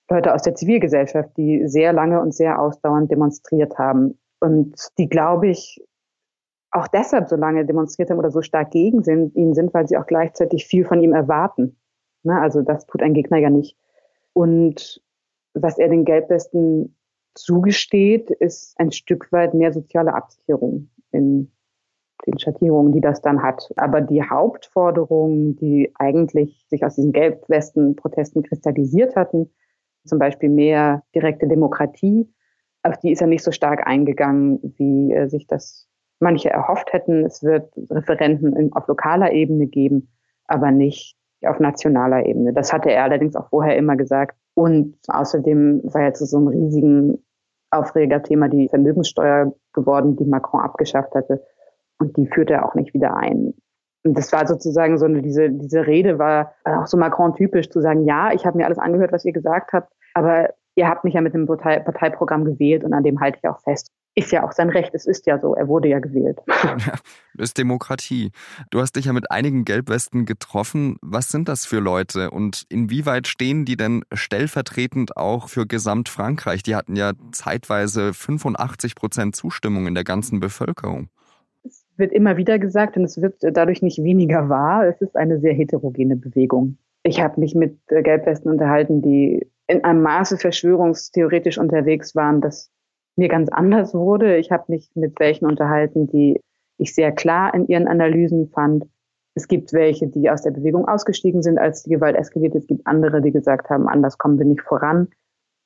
Leute 0.08 0.34
aus 0.34 0.42
der 0.42 0.54
Zivilgesellschaft, 0.54 1.36
die 1.36 1.66
sehr 1.66 1.92
lange 1.92 2.20
und 2.20 2.34
sehr 2.34 2.60
ausdauernd 2.60 3.10
demonstriert 3.10 3.78
haben 3.78 4.18
und 4.40 4.76
die, 4.98 5.08
glaube 5.08 5.48
ich, 5.48 5.82
auch 6.70 6.88
deshalb 6.88 7.28
so 7.28 7.36
lange 7.36 7.64
demonstriert 7.64 8.10
haben 8.10 8.18
oder 8.18 8.30
so 8.30 8.42
stark 8.42 8.70
gegen 8.70 9.02
sind, 9.02 9.34
ihn 9.34 9.54
sind, 9.54 9.72
weil 9.72 9.88
sie 9.88 9.96
auch 9.96 10.06
gleichzeitig 10.06 10.66
viel 10.66 10.84
von 10.84 11.00
ihm 11.00 11.12
erwarten. 11.12 11.76
Ne? 12.22 12.38
Also 12.40 12.62
das 12.62 12.86
tut 12.86 13.02
ein 13.02 13.14
Gegner 13.14 13.38
ja 13.38 13.50
nicht. 13.50 13.76
Und 14.32 15.02
was 15.54 15.78
er 15.78 15.88
den 15.88 16.04
Gelbwesten 16.04 16.96
zugesteht, 17.34 18.30
ist 18.30 18.78
ein 18.78 18.92
Stück 18.92 19.32
weit 19.32 19.54
mehr 19.54 19.72
soziale 19.72 20.14
Absicherung 20.14 20.90
in 21.12 21.50
den 22.26 22.38
Schattierungen, 22.38 22.92
die 22.92 23.00
das 23.00 23.22
dann 23.22 23.42
hat. 23.42 23.72
Aber 23.76 24.00
die 24.00 24.22
Hauptforderungen, 24.22 25.56
die 25.56 25.92
eigentlich 25.94 26.66
sich 26.68 26.84
aus 26.84 26.96
diesen 26.96 27.12
Gelbwesten-Protesten 27.12 28.42
kristallisiert 28.42 29.16
hatten, 29.16 29.50
zum 30.06 30.18
Beispiel 30.18 30.48
mehr 30.48 31.02
direkte 31.14 31.46
Demokratie, 31.46 32.28
auf 32.86 32.98
die 32.98 33.12
ist 33.12 33.20
er 33.20 33.26
nicht 33.26 33.42
so 33.42 33.50
stark 33.50 33.86
eingegangen, 33.86 34.60
wie 34.78 35.12
äh, 35.12 35.28
sich 35.28 35.46
das 35.46 35.88
manche 36.20 36.50
erhofft 36.50 36.92
hätten. 36.92 37.24
Es 37.24 37.42
wird 37.42 37.70
Referenten 37.90 38.72
auf 38.72 38.86
lokaler 38.86 39.32
Ebene 39.32 39.66
geben, 39.66 40.08
aber 40.46 40.70
nicht 40.70 41.16
auf 41.44 41.60
nationaler 41.60 42.24
Ebene. 42.26 42.52
Das 42.52 42.72
hatte 42.72 42.90
er 42.90 43.04
allerdings 43.04 43.36
auch 43.36 43.48
vorher 43.48 43.76
immer 43.76 43.96
gesagt. 43.96 44.36
Und 44.54 44.96
außerdem 45.08 45.82
war 45.84 46.02
er 46.02 46.14
zu 46.14 46.24
so 46.24 46.38
einem 46.38 46.48
riesigen 46.48 47.24
Aufregerthema 47.70 48.48
die 48.48 48.68
Vermögenssteuer 48.68 49.52
geworden, 49.72 50.16
die 50.16 50.24
Macron 50.24 50.62
abgeschafft 50.62 51.14
hatte. 51.14 51.44
Und 51.98 52.16
die 52.16 52.26
führt 52.26 52.50
er 52.50 52.64
auch 52.64 52.74
nicht 52.74 52.94
wieder 52.94 53.16
ein. 53.16 53.54
Und 54.04 54.16
das 54.16 54.32
war 54.32 54.46
sozusagen 54.46 54.98
so 54.98 55.06
eine, 55.06 55.22
diese, 55.22 55.50
diese 55.50 55.86
Rede 55.86 56.18
war 56.18 56.54
auch 56.64 56.86
so 56.86 56.96
Macron-typisch 56.96 57.70
zu 57.70 57.80
sagen, 57.80 58.06
ja, 58.06 58.32
ich 58.32 58.46
habe 58.46 58.56
mir 58.56 58.66
alles 58.66 58.78
angehört, 58.78 59.12
was 59.12 59.24
ihr 59.24 59.32
gesagt 59.32 59.72
habt, 59.72 59.92
aber 60.14 60.50
ihr 60.76 60.88
habt 60.88 61.04
mich 61.04 61.14
ja 61.14 61.20
mit 61.20 61.34
dem 61.34 61.46
Partei 61.46 61.80
Parteiprogramm 61.80 62.44
gewählt 62.44 62.84
und 62.84 62.92
an 62.92 63.02
dem 63.02 63.20
halte 63.20 63.38
ich 63.42 63.48
auch 63.48 63.60
fest. 63.62 63.90
Ist 64.14 64.32
ja 64.32 64.44
auch 64.44 64.52
sein 64.52 64.70
Recht, 64.70 64.94
es 64.94 65.06
ist 65.06 65.26
ja 65.26 65.38
so, 65.38 65.54
er 65.54 65.68
wurde 65.68 65.88
ja 65.88 65.98
gewählt. 65.98 66.38
Ja, 66.46 66.76
das 67.34 67.48
ist 67.50 67.58
Demokratie. 67.58 68.30
Du 68.70 68.80
hast 68.80 68.96
dich 68.96 69.06
ja 69.06 69.12
mit 69.12 69.30
einigen 69.30 69.64
Gelbwesten 69.64 70.24
getroffen. 70.24 70.96
Was 71.02 71.28
sind 71.28 71.48
das 71.48 71.66
für 71.66 71.80
Leute 71.80 72.30
und 72.30 72.64
inwieweit 72.70 73.26
stehen 73.26 73.66
die 73.66 73.76
denn 73.76 74.04
stellvertretend 74.12 75.16
auch 75.18 75.48
für 75.48 75.66
Gesamtfrankreich? 75.66 76.62
Die 76.62 76.76
hatten 76.76 76.96
ja 76.96 77.12
zeitweise 77.32 78.14
85 78.14 78.94
Prozent 78.94 79.36
Zustimmung 79.36 79.86
in 79.86 79.94
der 79.94 80.04
ganzen 80.04 80.40
Bevölkerung 80.40 81.08
wird 81.96 82.12
immer 82.12 82.36
wieder 82.36 82.58
gesagt 82.58 82.96
und 82.96 83.04
es 83.04 83.20
wird 83.20 83.36
dadurch 83.40 83.82
nicht 83.82 84.02
weniger 84.02 84.48
wahr. 84.48 84.86
Es 84.86 85.00
ist 85.00 85.16
eine 85.16 85.40
sehr 85.40 85.54
heterogene 85.54 86.16
Bewegung. 86.16 86.78
Ich 87.02 87.20
habe 87.20 87.40
mich 87.40 87.54
mit 87.54 87.78
Gelbwesten 87.88 88.50
unterhalten, 88.50 89.02
die 89.02 89.48
in 89.68 89.84
einem 89.84 90.02
Maße 90.02 90.38
verschwörungstheoretisch 90.38 91.58
unterwegs 91.58 92.14
waren, 92.14 92.40
das 92.40 92.70
mir 93.16 93.28
ganz 93.28 93.48
anders 93.48 93.94
wurde. 93.94 94.36
Ich 94.36 94.50
habe 94.50 94.64
mich 94.68 94.90
mit 94.94 95.18
welchen 95.18 95.46
unterhalten, 95.46 96.06
die 96.06 96.40
ich 96.78 96.94
sehr 96.94 97.12
klar 97.12 97.54
in 97.54 97.66
ihren 97.66 97.88
Analysen 97.88 98.48
fand. 98.48 98.84
Es 99.34 99.48
gibt 99.48 99.72
welche, 99.72 100.06
die 100.06 100.30
aus 100.30 100.42
der 100.42 100.50
Bewegung 100.50 100.86
ausgestiegen 100.86 101.42
sind, 101.42 101.58
als 101.58 101.82
die 101.82 101.90
Gewalt 101.90 102.16
eskaliert. 102.16 102.54
Es 102.54 102.66
gibt 102.66 102.86
andere, 102.86 103.20
die 103.22 103.32
gesagt 103.32 103.70
haben, 103.70 103.88
anders 103.88 104.18
kommen 104.18 104.38
wir 104.38 104.46
nicht 104.46 104.62
voran. 104.62 105.08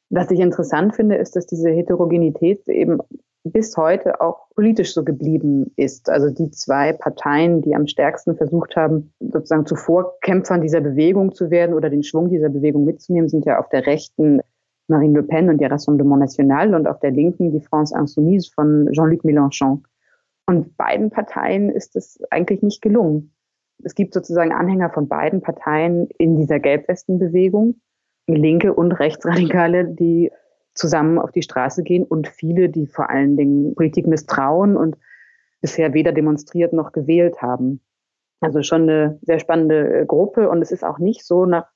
Was 0.09 0.31
ich 0.31 0.41
interessant 0.41 0.95
finde, 0.97 1.17
ist, 1.17 1.37
dass 1.37 1.47
diese 1.47 1.71
Heterogenität 1.71 2.69
eben 2.69 2.99
bis 3.45 3.77
heute 3.77 4.21
auch 4.21 4.49
politisch 4.55 4.93
so 4.93 5.03
geblieben 5.03 5.73
ist. 5.77 6.11
Also 6.11 6.31
die 6.31 6.51
zwei 6.51 6.93
Parteien, 6.93 7.63
die 7.63 7.75
am 7.75 7.87
stärksten 7.87 8.37
versucht 8.37 8.77
haben, 8.77 9.13
sozusagen 9.21 9.67
zu 9.67 9.77
Vorkämpfern 9.77 10.61
dieser 10.61 10.81
Bewegung 10.81 11.35
zu 11.35 11.51
werden 11.51 11.75
oder 11.75 11.89
den 11.89 12.03
Schwung 12.03 12.29
dieser 12.29 12.51
Bewegung 12.51 12.85
mitzunehmen, 12.85 13.29
sind 13.29 13.47
ja 13.47 13.59
auf 13.59 13.69
der 13.71 13.87
rechten 13.87 14.41
Marine 14.89 15.21
Le 15.21 15.23
Pen 15.23 15.49
und 15.49 15.61
ihr 15.61 15.71
Rassemblement 15.71 16.21
National 16.21 16.75
und 16.75 16.87
auf 16.87 16.99
der 17.01 17.13
linken 17.13 17.53
die 17.53 17.61
France 17.61 17.97
Insoumise 17.97 18.51
von 18.53 18.89
Jean-Luc 18.93 19.25
Mélenchon. 19.25 19.83
Und 20.47 20.77
beiden 20.77 21.11
Parteien 21.11 21.71
ist 21.71 21.97
es 21.97 22.21
eigentlich 22.31 22.61
nicht 22.63 22.83
gelungen. 22.83 23.33
Es 23.85 23.95
gibt 23.95 24.13
sozusagen 24.13 24.53
Anhänger 24.53 24.91
von 24.91 25.09
beiden 25.09 25.41
Parteien 25.41 26.09
in 26.19 26.37
dieser 26.37 26.59
Gelbwestenbewegung, 26.59 27.81
Linke 28.27 28.75
und 28.75 28.93
Rechtsradikale, 28.93 29.87
die 29.87 30.31
zusammen 30.75 31.19
auf 31.19 31.33
die 31.33 31.43
Straße 31.43 31.83
gehen 31.83 32.05
und 32.05 32.29
viele, 32.29 32.69
die 32.69 32.87
vor 32.87 33.11
allen 33.11 33.37
Dingen 33.37 33.75
Politik 33.75 34.07
misstrauen 34.07 34.77
und 34.77 34.97
bisher 35.61 35.93
weder 35.93 36.13
demonstriert 36.13 36.73
noch 36.73 36.93
gewählt 36.93 37.43
haben. 37.43 37.81
Also 38.41 38.63
schon 38.63 38.83
eine 38.83 39.19
sehr 39.23 39.39
spannende 39.39 40.01
äh, 40.01 40.07
Gruppe 40.07 40.49
und 40.49 40.63
es 40.63 40.73
ist 40.73 40.85
auch 40.85 40.99
nicht 40.99 41.27
so 41.27 41.45
nach, 41.45 41.67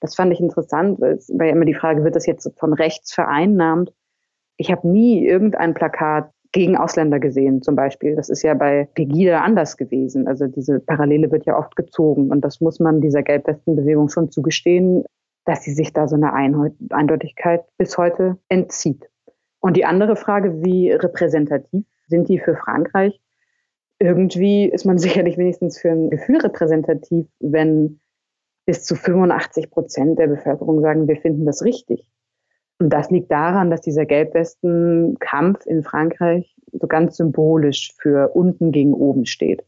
das 0.00 0.14
fand 0.14 0.32
ich 0.32 0.40
interessant, 0.40 1.00
weil 1.00 1.50
immer 1.50 1.64
die 1.64 1.74
Frage, 1.74 2.04
wird 2.04 2.16
das 2.16 2.26
jetzt 2.26 2.50
von 2.58 2.72
rechts 2.72 3.12
vereinnahmt? 3.12 3.92
Ich 4.56 4.70
habe 4.70 4.86
nie 4.88 5.24
irgendein 5.26 5.74
Plakat 5.74 6.30
gegen 6.52 6.76
Ausländer 6.76 7.18
gesehen, 7.18 7.62
zum 7.62 7.76
Beispiel. 7.76 8.14
Das 8.14 8.28
ist 8.28 8.42
ja 8.42 8.54
bei 8.54 8.88
Pegida 8.94 9.40
anders 9.40 9.76
gewesen. 9.76 10.26
Also 10.28 10.46
diese 10.46 10.80
Parallele 10.80 11.30
wird 11.30 11.46
ja 11.46 11.58
oft 11.58 11.76
gezogen 11.76 12.30
und 12.30 12.42
das 12.42 12.60
muss 12.60 12.78
man 12.78 13.00
dieser 13.00 13.22
Gelbwestenbewegung 13.22 14.08
schon 14.08 14.30
zugestehen 14.30 15.04
dass 15.44 15.62
sie 15.62 15.72
sich 15.72 15.92
da 15.92 16.08
so 16.08 16.16
eine 16.16 16.32
Eindeutigkeit 16.32 17.64
bis 17.78 17.98
heute 17.98 18.38
entzieht. 18.48 19.08
Und 19.60 19.76
die 19.76 19.84
andere 19.84 20.16
Frage, 20.16 20.62
wie 20.62 20.90
repräsentativ 20.90 21.84
sind 22.06 22.28
die 22.28 22.38
für 22.38 22.56
Frankreich? 22.56 23.20
Irgendwie 23.98 24.66
ist 24.66 24.84
man 24.84 24.98
sicherlich 24.98 25.38
wenigstens 25.38 25.78
für 25.78 25.90
ein 25.90 26.10
Gefühl 26.10 26.38
repräsentativ, 26.38 27.26
wenn 27.40 28.00
bis 28.66 28.84
zu 28.84 28.94
85 28.94 29.70
Prozent 29.70 30.18
der 30.18 30.28
Bevölkerung 30.28 30.80
sagen, 30.80 31.08
wir 31.08 31.16
finden 31.16 31.46
das 31.46 31.64
richtig. 31.64 32.08
Und 32.78 32.90
das 32.90 33.10
liegt 33.10 33.30
daran, 33.30 33.70
dass 33.70 33.80
dieser 33.80 34.06
Gelbwesten-Kampf 34.06 35.66
in 35.66 35.82
Frankreich 35.82 36.56
so 36.72 36.86
ganz 36.86 37.16
symbolisch 37.16 37.92
für 37.98 38.30
unten 38.34 38.72
gegen 38.72 38.94
oben 38.94 39.26
steht. 39.26 39.64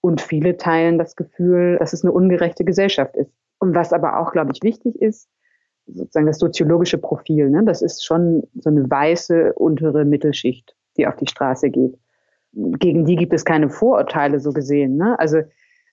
Und 0.00 0.20
viele 0.20 0.56
teilen 0.56 0.98
das 0.98 1.16
Gefühl, 1.16 1.76
dass 1.78 1.92
es 1.92 2.04
eine 2.04 2.12
ungerechte 2.12 2.64
Gesellschaft 2.64 3.16
ist. 3.16 3.32
Und 3.58 3.74
was 3.74 3.92
aber 3.92 4.18
auch, 4.18 4.32
glaube 4.32 4.52
ich, 4.52 4.62
wichtig 4.62 5.00
ist, 5.00 5.28
sozusagen 5.86 6.26
das 6.26 6.38
soziologische 6.38 6.98
Profil. 6.98 7.50
Ne? 7.50 7.64
Das 7.64 7.82
ist 7.82 8.04
schon 8.04 8.42
so 8.58 8.70
eine 8.70 8.88
weiße 8.88 9.54
untere 9.54 10.04
Mittelschicht, 10.04 10.76
die 10.96 11.06
auf 11.06 11.16
die 11.16 11.26
Straße 11.26 11.70
geht. 11.70 11.98
Gegen 12.52 13.04
die 13.04 13.16
gibt 13.16 13.32
es 13.32 13.44
keine 13.44 13.70
Vorurteile 13.70 14.40
so 14.40 14.52
gesehen. 14.52 14.96
Ne? 14.96 15.18
Also 15.18 15.42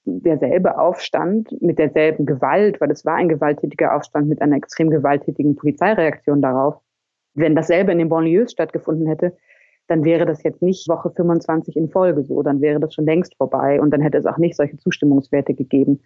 derselbe 0.06 0.78
Aufstand 0.78 1.56
mit 1.62 1.80
derselben 1.80 2.26
Gewalt, 2.26 2.80
weil 2.80 2.92
es 2.92 3.06
war 3.06 3.16
ein 3.16 3.30
gewalttätiger 3.30 3.96
Aufstand 3.96 4.28
mit 4.28 4.42
einer 4.42 4.56
extrem 4.56 4.90
gewalttätigen 4.90 5.56
Polizeireaktion 5.56 6.42
darauf. 6.42 6.76
Wenn 7.34 7.56
dasselbe 7.56 7.92
in 7.92 7.98
den 7.98 8.10
Banlieues 8.10 8.52
stattgefunden 8.52 9.08
hätte, 9.08 9.36
dann 9.88 10.04
wäre 10.04 10.26
das 10.26 10.44
jetzt 10.44 10.62
nicht 10.62 10.88
Woche 10.88 11.12
25 11.12 11.76
in 11.76 11.90
Folge 11.90 12.24
so, 12.24 12.42
dann 12.42 12.62
wäre 12.62 12.80
das 12.80 12.94
schon 12.94 13.06
längst 13.06 13.36
vorbei 13.36 13.80
und 13.82 13.92
dann 13.92 14.02
hätte 14.02 14.18
es 14.18 14.26
auch 14.26 14.38
nicht 14.38 14.56
solche 14.56 14.78
Zustimmungswerte 14.78 15.54
gegeben. 15.54 16.02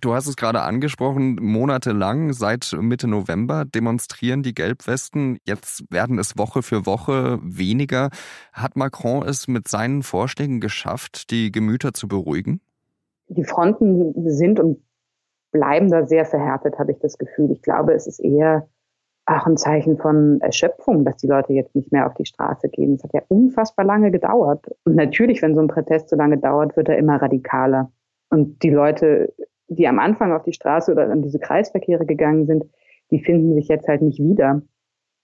Du 0.00 0.14
hast 0.14 0.26
es 0.26 0.36
gerade 0.36 0.62
angesprochen, 0.62 1.36
monatelang 1.40 2.32
seit 2.32 2.74
Mitte 2.80 3.08
November 3.08 3.66
demonstrieren 3.66 4.42
die 4.42 4.54
Gelbwesten. 4.54 5.38
Jetzt 5.44 5.84
werden 5.92 6.18
es 6.18 6.38
Woche 6.38 6.62
für 6.62 6.86
Woche 6.86 7.38
weniger. 7.42 8.08
Hat 8.54 8.74
Macron 8.74 9.22
es 9.28 9.48
mit 9.48 9.68
seinen 9.68 10.02
Vorschlägen 10.02 10.60
geschafft, 10.60 11.30
die 11.30 11.52
Gemüter 11.52 11.92
zu 11.92 12.08
beruhigen? 12.08 12.62
Die 13.28 13.44
Fronten 13.44 14.30
sind 14.30 14.60
und 14.60 14.82
bleiben 15.52 15.90
da 15.90 16.06
sehr 16.06 16.24
verhärtet, 16.24 16.78
habe 16.78 16.92
ich 16.92 16.98
das 17.00 17.18
Gefühl. 17.18 17.50
Ich 17.50 17.60
glaube, 17.60 17.92
es 17.92 18.06
ist 18.06 18.18
eher 18.18 18.66
auch 19.26 19.46
ein 19.46 19.58
Zeichen 19.58 19.98
von 19.98 20.40
Erschöpfung, 20.40 21.04
dass 21.04 21.18
die 21.18 21.28
Leute 21.28 21.52
jetzt 21.52 21.74
nicht 21.74 21.92
mehr 21.92 22.06
auf 22.06 22.14
die 22.14 22.24
Straße 22.24 22.70
gehen. 22.70 22.94
Es 22.94 23.04
hat 23.04 23.12
ja 23.12 23.22
unfassbar 23.28 23.84
lange 23.84 24.10
gedauert. 24.10 24.66
Und 24.84 24.96
natürlich, 24.96 25.42
wenn 25.42 25.54
so 25.54 25.60
ein 25.60 25.68
Protest 25.68 26.08
so 26.08 26.16
lange 26.16 26.38
dauert, 26.38 26.76
wird 26.76 26.88
er 26.88 26.96
immer 26.96 27.20
radikaler. 27.20 27.92
Und 28.30 28.62
die 28.62 28.70
Leute 28.70 29.32
die 29.74 29.88
am 29.88 29.98
Anfang 29.98 30.32
auf 30.32 30.42
die 30.42 30.52
Straße 30.52 30.92
oder 30.92 31.10
an 31.10 31.22
diese 31.22 31.38
Kreisverkehre 31.38 32.06
gegangen 32.06 32.46
sind, 32.46 32.64
die 33.10 33.22
finden 33.22 33.54
sich 33.54 33.68
jetzt 33.68 33.88
halt 33.88 34.02
nicht 34.02 34.18
wieder, 34.18 34.62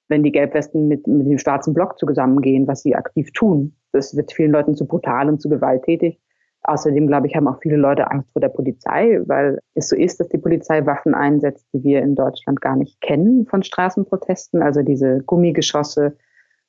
wenn 0.09 0.23
die 0.23 0.33
Gelbwesten 0.33 0.89
mit, 0.89 1.07
mit 1.07 1.27
dem 1.27 1.39
schwarzen 1.39 1.75
Block 1.75 1.99
zusammengehen, 1.99 2.67
was 2.67 2.83
sie 2.83 2.95
aktiv 2.95 3.33
tun. 3.33 3.77
Das 3.93 4.17
wird 4.17 4.33
vielen 4.33 4.53
Leuten 4.53 4.75
zu 4.75 4.87
brutal 4.87 5.29
und 5.29 5.41
zu 5.41 5.49
gewalttätig. 5.49 6.21
Außerdem, 6.63 7.07
glaube 7.07 7.29
ich, 7.29 7.37
haben 7.37 7.49
auch 7.49 7.61
viele 7.63 7.77
Leute 7.77 8.11
Angst 8.11 8.33
vor 8.33 8.41
der 8.41 8.49
Polizei, 8.49 9.21
weil 9.27 9.61
es 9.75 9.89
so 9.89 9.97
ist, 9.97 10.21
dass 10.21 10.29
die 10.29 10.39
Polizei 10.39 10.85
Waffen 10.85 11.15
einsetzt, 11.15 11.67
die 11.73 11.83
wir 11.83 12.03
in 12.03 12.15
Deutschland 12.15 12.61
gar 12.61 12.77
nicht 12.77 13.01
kennen 13.01 13.47
von 13.47 13.63
Straßenprotesten. 13.63 14.63
Also 14.63 14.83
diese 14.83 15.23
Gummigeschosse 15.25 16.17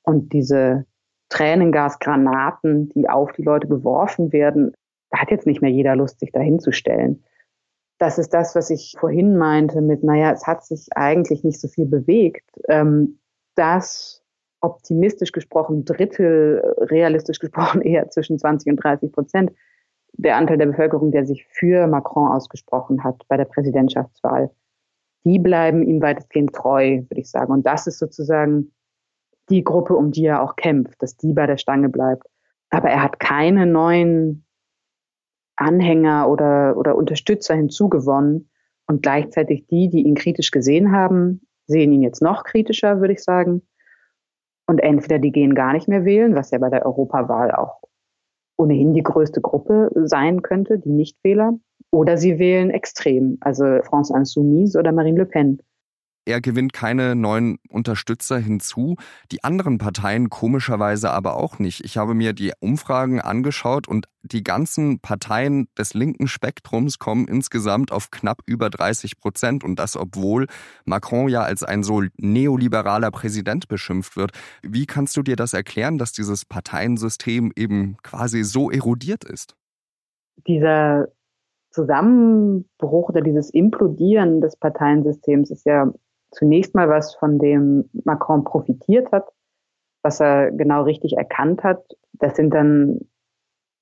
und 0.03 0.31
diese 0.31 0.85
Tränengasgranaten, 1.29 2.89
die 2.89 3.09
auf 3.09 3.31
die 3.33 3.43
Leute 3.43 3.67
geworfen 3.67 4.31
werden. 4.31 4.73
Da 5.09 5.19
hat 5.19 5.31
jetzt 5.31 5.47
nicht 5.47 5.61
mehr 5.61 5.71
jeder 5.71 5.95
Lust, 5.95 6.19
sich 6.19 6.31
dahin 6.31 6.59
zu 6.59 6.71
stellen. 6.71 7.23
Das 7.99 8.17
ist 8.17 8.33
das, 8.33 8.55
was 8.55 8.69
ich 8.69 8.95
vorhin 8.97 9.37
meinte 9.37 9.81
mit, 9.81 10.03
naja, 10.03 10.31
es 10.31 10.47
hat 10.47 10.65
sich 10.65 10.87
eigentlich 10.95 11.43
nicht 11.43 11.59
so 11.59 11.67
viel 11.67 11.85
bewegt. 11.85 12.49
Ähm, 12.67 13.19
das 13.55 14.23
optimistisch 14.61 15.31
gesprochen 15.31 15.85
Drittel, 15.85 16.63
realistisch 16.79 17.39
gesprochen 17.39 17.81
eher 17.81 18.09
zwischen 18.09 18.39
20 18.39 18.71
und 18.71 18.83
30 18.83 19.11
Prozent 19.11 19.51
der 20.13 20.37
Anteil 20.37 20.57
der 20.57 20.65
Bevölkerung, 20.65 21.11
der 21.11 21.25
sich 21.25 21.45
für 21.45 21.87
Macron 21.87 22.31
ausgesprochen 22.31 23.03
hat 23.03 23.21
bei 23.27 23.37
der 23.37 23.45
Präsidentschaftswahl, 23.45 24.49
die 25.23 25.39
bleiben 25.39 25.83
ihm 25.83 26.01
weitestgehend 26.01 26.53
treu, 26.53 27.03
würde 27.09 27.21
ich 27.21 27.29
sagen. 27.29 27.51
Und 27.51 27.65
das 27.65 27.87
ist 27.87 27.99
sozusagen 27.99 28.73
die 29.49 29.63
Gruppe, 29.63 29.95
um 29.95 30.11
die 30.11 30.25
er 30.25 30.41
auch 30.41 30.55
kämpft, 30.55 31.01
dass 31.01 31.17
die 31.17 31.33
bei 31.33 31.45
der 31.45 31.57
Stange 31.57 31.89
bleibt. 31.89 32.27
Aber 32.69 32.89
er 32.89 33.03
hat 33.03 33.19
keine 33.19 33.65
neuen 33.65 34.45
Anhänger 35.59 36.29
oder, 36.29 36.77
oder 36.77 36.95
Unterstützer 36.95 37.55
hinzugewonnen. 37.55 38.49
Und 38.87 39.03
gleichzeitig 39.03 39.67
die, 39.67 39.89
die 39.89 40.03
ihn 40.03 40.15
kritisch 40.15 40.51
gesehen 40.51 40.91
haben, 40.91 41.41
sehen 41.67 41.91
ihn 41.91 42.01
jetzt 42.01 42.21
noch 42.21 42.43
kritischer, 42.43 42.99
würde 42.99 43.13
ich 43.13 43.23
sagen. 43.23 43.61
Und 44.67 44.79
entweder 44.79 45.19
die 45.19 45.31
gehen 45.31 45.55
gar 45.55 45.73
nicht 45.73 45.87
mehr 45.87 46.05
wählen, 46.05 46.35
was 46.35 46.51
ja 46.51 46.57
bei 46.57 46.69
der 46.69 46.85
Europawahl 46.85 47.51
auch 47.51 47.81
ohnehin 48.57 48.93
die 48.93 49.03
größte 49.03 49.41
Gruppe 49.41 49.89
sein 49.95 50.41
könnte, 50.41 50.79
die 50.79 50.91
Nichtwähler, 50.91 51.53
oder 51.91 52.17
sie 52.17 52.39
wählen 52.39 52.69
extrem, 52.69 53.37
also 53.41 53.81
France 53.83 54.13
Insoumise 54.15 54.77
oder 54.77 54.91
Marine 54.91 55.19
Le 55.19 55.25
Pen. 55.25 55.61
Er 56.29 56.41
gewinnt 56.41 56.73
keine 56.73 57.15
neuen 57.15 57.57
Unterstützer 57.69 58.37
hinzu, 58.37 58.97
die 59.31 59.43
anderen 59.43 59.79
Parteien 59.79 60.29
komischerweise 60.29 61.09
aber 61.09 61.35
auch 61.35 61.57
nicht. 61.57 61.83
Ich 61.83 61.97
habe 61.97 62.13
mir 62.13 62.33
die 62.33 62.51
Umfragen 62.59 63.19
angeschaut 63.19 63.87
und 63.87 64.05
die 64.21 64.43
ganzen 64.43 64.99
Parteien 64.99 65.69
des 65.75 65.95
linken 65.95 66.27
Spektrums 66.27 66.99
kommen 66.99 67.27
insgesamt 67.27 67.91
auf 67.91 68.11
knapp 68.11 68.43
über 68.45 68.69
30 68.69 69.17
Prozent 69.17 69.63
und 69.63 69.79
das 69.79 69.97
obwohl 69.97 70.45
Macron 70.85 71.29
ja 71.29 71.41
als 71.41 71.63
ein 71.63 71.81
so 71.81 72.03
neoliberaler 72.17 73.09
Präsident 73.09 73.67
beschimpft 73.67 74.15
wird. 74.15 74.29
Wie 74.61 74.85
kannst 74.85 75.17
du 75.17 75.23
dir 75.23 75.35
das 75.35 75.53
erklären, 75.53 75.97
dass 75.97 76.11
dieses 76.11 76.45
Parteiensystem 76.45 77.51
eben 77.55 77.97
quasi 78.03 78.43
so 78.43 78.69
erodiert 78.69 79.23
ist? 79.23 79.55
Dieser 80.45 81.07
Zusammenbruch 81.71 83.09
oder 83.09 83.21
dieses 83.21 83.49
Implodieren 83.49 84.41
des 84.41 84.57
Parteiensystems 84.57 85.49
ist 85.49 85.65
ja 85.65 85.91
zunächst 86.31 86.75
mal 86.75 86.89
was, 86.89 87.15
von 87.15 87.39
dem 87.39 87.89
Macron 88.03 88.43
profitiert 88.43 89.11
hat, 89.11 89.27
was 90.03 90.19
er 90.19 90.51
genau 90.51 90.83
richtig 90.83 91.17
erkannt 91.17 91.63
hat. 91.63 91.83
Das 92.13 92.35
sind 92.35 92.53
dann 92.53 92.99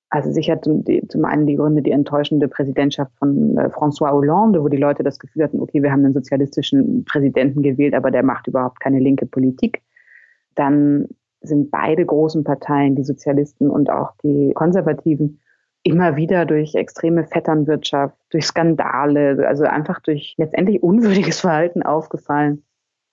also 0.10 0.32
sicher 0.32 0.62
zum, 0.62 0.86
zum 1.10 1.26
einen 1.26 1.48
die 1.48 1.56
Gründe 1.56 1.82
die 1.82 1.92
enttäuschende 1.92 2.48
Präsidentschaft 2.48 3.12
von 3.18 3.58
äh, 3.58 3.68
François 3.68 4.12
Hollande, 4.12 4.64
wo 4.64 4.70
die 4.70 4.78
Leute 4.78 5.04
das 5.04 5.20
Gefühl 5.20 5.44
hatten, 5.44 5.60
okay, 5.60 5.84
wir 5.84 5.92
haben 5.92 6.06
einen 6.06 6.14
sozialistischen 6.14 7.04
Präsidenten 7.04 7.62
gewählt, 7.62 7.94
aber 7.94 8.10
der 8.10 8.24
macht 8.24 8.48
überhaupt 8.48 8.80
keine 8.80 9.00
linke 9.00 9.26
Politik. 9.26 9.82
Dann 10.56 11.08
sind 11.42 11.72
beide 11.72 12.06
großen 12.06 12.44
Parteien, 12.44 12.96
die 12.96 13.04
Sozialisten 13.04 13.70
und 13.70 13.90
auch 13.90 14.12
die 14.24 14.54
Konservativen, 14.54 15.42
immer 15.84 16.16
wieder 16.16 16.46
durch 16.46 16.76
extreme 16.76 17.26
Vetternwirtschaft, 17.26 18.16
durch 18.30 18.46
Skandale, 18.46 19.48
also 19.48 19.64
einfach 19.64 20.00
durch 20.02 20.36
letztendlich 20.38 20.84
unwürdiges 20.84 21.40
Verhalten 21.42 21.84
aufgefallen 21.84 22.64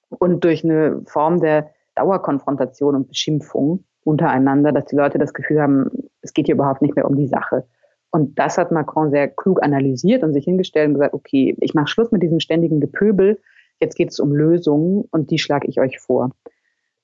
und 0.09 0.45
durch 0.45 0.65
eine 0.65 1.03
Form 1.07 1.41
der 1.41 1.71
Dauerkonfrontation 1.95 2.95
und 2.95 3.09
Beschimpfung 3.09 3.85
untereinander, 4.05 4.73
dass 4.73 4.87
die 4.87 4.97
Leute 4.97 5.19
das 5.19 5.33
Gefühl 5.33 5.61
haben, 5.61 5.91
es 6.21 6.33
geht 6.33 6.47
hier 6.47 6.55
überhaupt 6.55 6.83
nicht 6.83 6.97
mehr 6.97 7.07
um 7.07 7.17
die 7.17 7.29
Sache. 7.29 7.67
Und 8.11 8.39
das 8.39 8.59
hat 8.59 8.71
Macron 8.71 9.11
sehr 9.11 9.29
klug 9.29 9.63
analysiert 9.63 10.23
und 10.23 10.33
sich 10.33 10.45
hingestellt 10.45 10.89
und 10.89 10.95
gesagt, 10.95 11.15
okay, 11.15 11.57
ich 11.61 11.75
mache 11.75 11.89
Schluss 11.89 12.13
mit 12.13 12.23
diesem 12.23 12.39
ständigen 12.39 12.81
Gepöbel, 12.81 13.41
jetzt 13.81 13.97
geht 13.97 14.11
es 14.11 14.21
um 14.21 14.33
Lösungen 14.33 15.05
und 15.11 15.31
die 15.31 15.39
schlage 15.39 15.67
ich 15.69 15.81
euch 15.81 15.99
vor. 15.99 16.31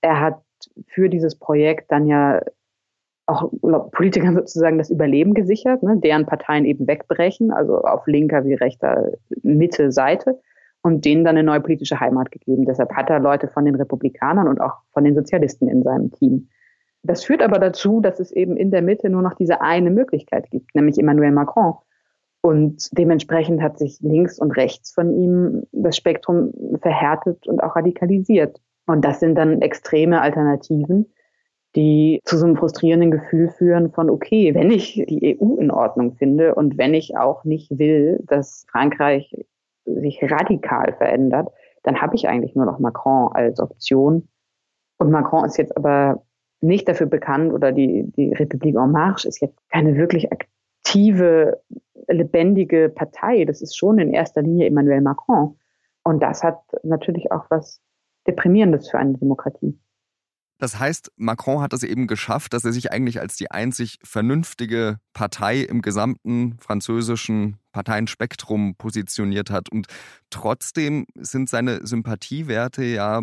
Er 0.03 0.21
hat 0.21 0.43
für 0.87 1.09
dieses 1.09 1.37
Projekt 1.37 1.91
dann 1.91 2.07
ja 2.07 2.41
auch 3.31 3.51
Politikern 3.93 4.35
sozusagen 4.35 4.79
das 4.79 4.91
Überleben 4.91 5.35
gesichert, 5.35 5.83
ne, 5.83 5.97
deren 5.99 6.27
Parteien 6.27 6.65
eben 6.65 6.87
wegbrechen, 6.87 7.53
also 7.53 7.79
auf 7.83 8.07
linker 8.07 8.45
wie 8.45 8.55
rechter 8.55 9.13
Mitte, 9.43 9.93
Seite 9.93 10.39
und 10.83 11.05
denen 11.05 11.25
dann 11.25 11.37
eine 11.37 11.45
neue 11.45 11.61
politische 11.61 12.01
Heimat 12.01 12.31
gegeben. 12.31 12.65
Deshalb 12.65 12.93
hat 12.93 13.11
er 13.11 13.21
Leute 13.21 13.49
von 13.49 13.65
den 13.65 13.75
Republikanern 13.75 14.49
und 14.49 14.61
auch 14.61 14.75
von 14.93 15.05
den 15.05 15.15
Sozialisten 15.15 15.69
in 15.69 15.83
seinem 15.83 16.11
Team. 16.13 16.49
Das 17.03 17.25
führt 17.25 17.43
aber 17.43 17.59
dazu, 17.59 18.01
dass 18.01 18.21
es 18.21 18.33
eben 18.33 18.57
in 18.57 18.71
der 18.71 18.83
Mitte 18.83 19.09
nur 19.09 19.23
noch 19.23 19.35
diese 19.35 19.61
eine 19.61 19.91
Möglichkeit 19.91 20.51
gibt, 20.51 20.75
nämlich 20.75 20.99
Emmanuel 20.99 21.33
Macron. 21.33 21.75
Und 22.43 22.89
dementsprechend 22.97 23.61
hat 23.61 23.79
sich 23.79 24.01
links 24.01 24.39
und 24.39 24.53
rechts 24.53 24.93
von 24.93 25.13
ihm 25.15 25.63
das 25.73 25.97
Spektrum 25.97 26.53
verhärtet 26.81 27.47
und 27.47 27.63
auch 27.63 27.77
radikalisiert. 27.77 28.61
Und 28.87 29.05
das 29.05 29.21
sind 29.21 29.35
dann 29.37 29.61
extreme 29.61 30.23
Alternativen, 30.23 31.13
die 31.77 32.21
zu 32.25 32.37
so 32.37 32.47
einem 32.47 32.57
frustrierenden 32.57 33.11
Gefühl 33.11 33.49
führen 33.49 33.93
von, 33.93 34.11
okay, 34.11 34.55
wenn 34.55 34.71
ich 34.71 35.05
die 35.09 35.39
EU 35.41 35.57
in 35.57 35.71
Ordnung 35.71 36.15
finde 36.15 36.55
und 36.55 36.79
wenn 36.79 36.95
ich 36.95 37.17
auch 37.17 37.45
nicht 37.45 37.79
will, 37.79 38.21
dass 38.27 38.67
Frankreich 38.71 39.37
sich 39.85 40.21
radikal 40.23 40.93
verändert, 40.95 41.49
dann 41.83 42.01
habe 42.01 42.17
ich 42.17 42.29
eigentlich 42.29 42.55
nur 42.55 42.67
noch 42.67 42.79
Macron 42.79 43.33
als 43.33 43.61
Option. 43.61 44.29
Und 44.99 45.11
Macron 45.11 45.45
ist 45.45 45.57
jetzt 45.57 45.77
aber 45.77 46.23
nicht 46.61 46.89
dafür 46.89 47.07
bekannt 47.07 47.53
oder 47.53 47.73
die, 47.73 48.11
die 48.17 48.33
Republik 48.33 48.77
en 48.77 48.91
Marche 48.91 49.29
ist 49.29 49.41
jetzt 49.41 49.59
keine 49.71 49.97
wirklich 49.97 50.31
aktive, 50.31 51.61
lebendige 52.09 52.89
Partei. 52.89 53.45
Das 53.45 53.63
ist 53.63 53.77
schon 53.77 53.99
in 53.99 54.13
erster 54.13 54.43
Linie 54.43 54.67
Emmanuel 54.67 55.01
Macron. 55.01 55.57
Und 56.03 56.23
das 56.23 56.43
hat 56.43 56.61
natürlich 56.83 57.33
auch 57.33 57.45
was 57.49 57.81
Deprimierendes 58.27 58.91
für 58.91 58.99
eine 58.99 59.15
Demokratie. 59.15 59.79
Das 60.61 60.79
heißt, 60.79 61.11
Macron 61.17 61.63
hat 61.63 61.73
es 61.73 61.83
eben 61.83 62.07
geschafft, 62.07 62.53
dass 62.53 62.67
er 62.67 62.73
sich 62.73 62.93
eigentlich 62.93 63.19
als 63.19 63.35
die 63.37 63.51
einzig 63.51 63.99
vernünftige 64.05 64.99
Partei 65.15 65.61
im 65.61 65.81
gesamten 65.81 66.59
französischen 66.61 67.57
Parteienspektrum 67.73 68.75
positioniert 68.77 69.51
hat. 69.51 69.71
Und 69.71 69.87
trotzdem 70.29 71.07
sind 71.15 71.49
seine 71.49 71.87
Sympathiewerte 71.87 72.85
ja, 72.85 73.23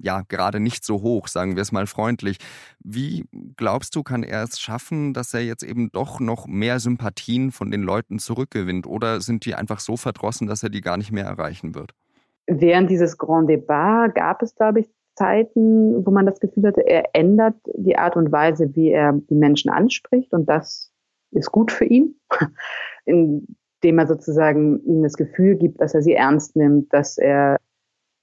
ja 0.00 0.22
gerade 0.28 0.60
nicht 0.60 0.84
so 0.84 1.02
hoch, 1.02 1.26
sagen 1.26 1.56
wir 1.56 1.62
es 1.62 1.72
mal 1.72 1.88
freundlich. 1.88 2.38
Wie 2.78 3.24
glaubst 3.56 3.96
du, 3.96 4.04
kann 4.04 4.22
er 4.22 4.44
es 4.44 4.60
schaffen, 4.60 5.14
dass 5.14 5.34
er 5.34 5.44
jetzt 5.44 5.64
eben 5.64 5.90
doch 5.90 6.20
noch 6.20 6.46
mehr 6.46 6.78
Sympathien 6.78 7.50
von 7.50 7.72
den 7.72 7.82
Leuten 7.82 8.20
zurückgewinnt? 8.20 8.86
Oder 8.86 9.20
sind 9.20 9.44
die 9.44 9.56
einfach 9.56 9.80
so 9.80 9.96
verdrossen, 9.96 10.46
dass 10.46 10.62
er 10.62 10.70
die 10.70 10.82
gar 10.82 10.98
nicht 10.98 11.10
mehr 11.10 11.24
erreichen 11.24 11.74
wird? 11.74 11.94
Während 12.46 12.90
dieses 12.90 13.18
Grand 13.18 13.50
Debat 13.50 14.14
gab 14.14 14.40
es, 14.42 14.54
glaube 14.54 14.80
ich, 14.80 14.88
Zeiten, 15.14 16.06
wo 16.06 16.10
man 16.10 16.26
das 16.26 16.40
Gefühl 16.40 16.66
hatte, 16.66 16.86
er 16.86 17.10
ändert 17.14 17.56
die 17.74 17.96
Art 17.96 18.16
und 18.16 18.32
Weise, 18.32 18.74
wie 18.74 18.90
er 18.90 19.12
die 19.12 19.34
Menschen 19.34 19.70
anspricht 19.70 20.32
und 20.32 20.48
das 20.48 20.92
ist 21.32 21.50
gut 21.50 21.72
für 21.72 21.84
ihn, 21.84 22.16
indem 23.04 23.98
er 23.98 24.06
sozusagen 24.06 24.82
ihnen 24.84 25.02
das 25.02 25.14
Gefühl 25.14 25.56
gibt, 25.56 25.80
dass 25.80 25.94
er 25.94 26.02
sie 26.02 26.14
ernst 26.14 26.56
nimmt, 26.56 26.92
dass 26.92 27.18
er 27.18 27.58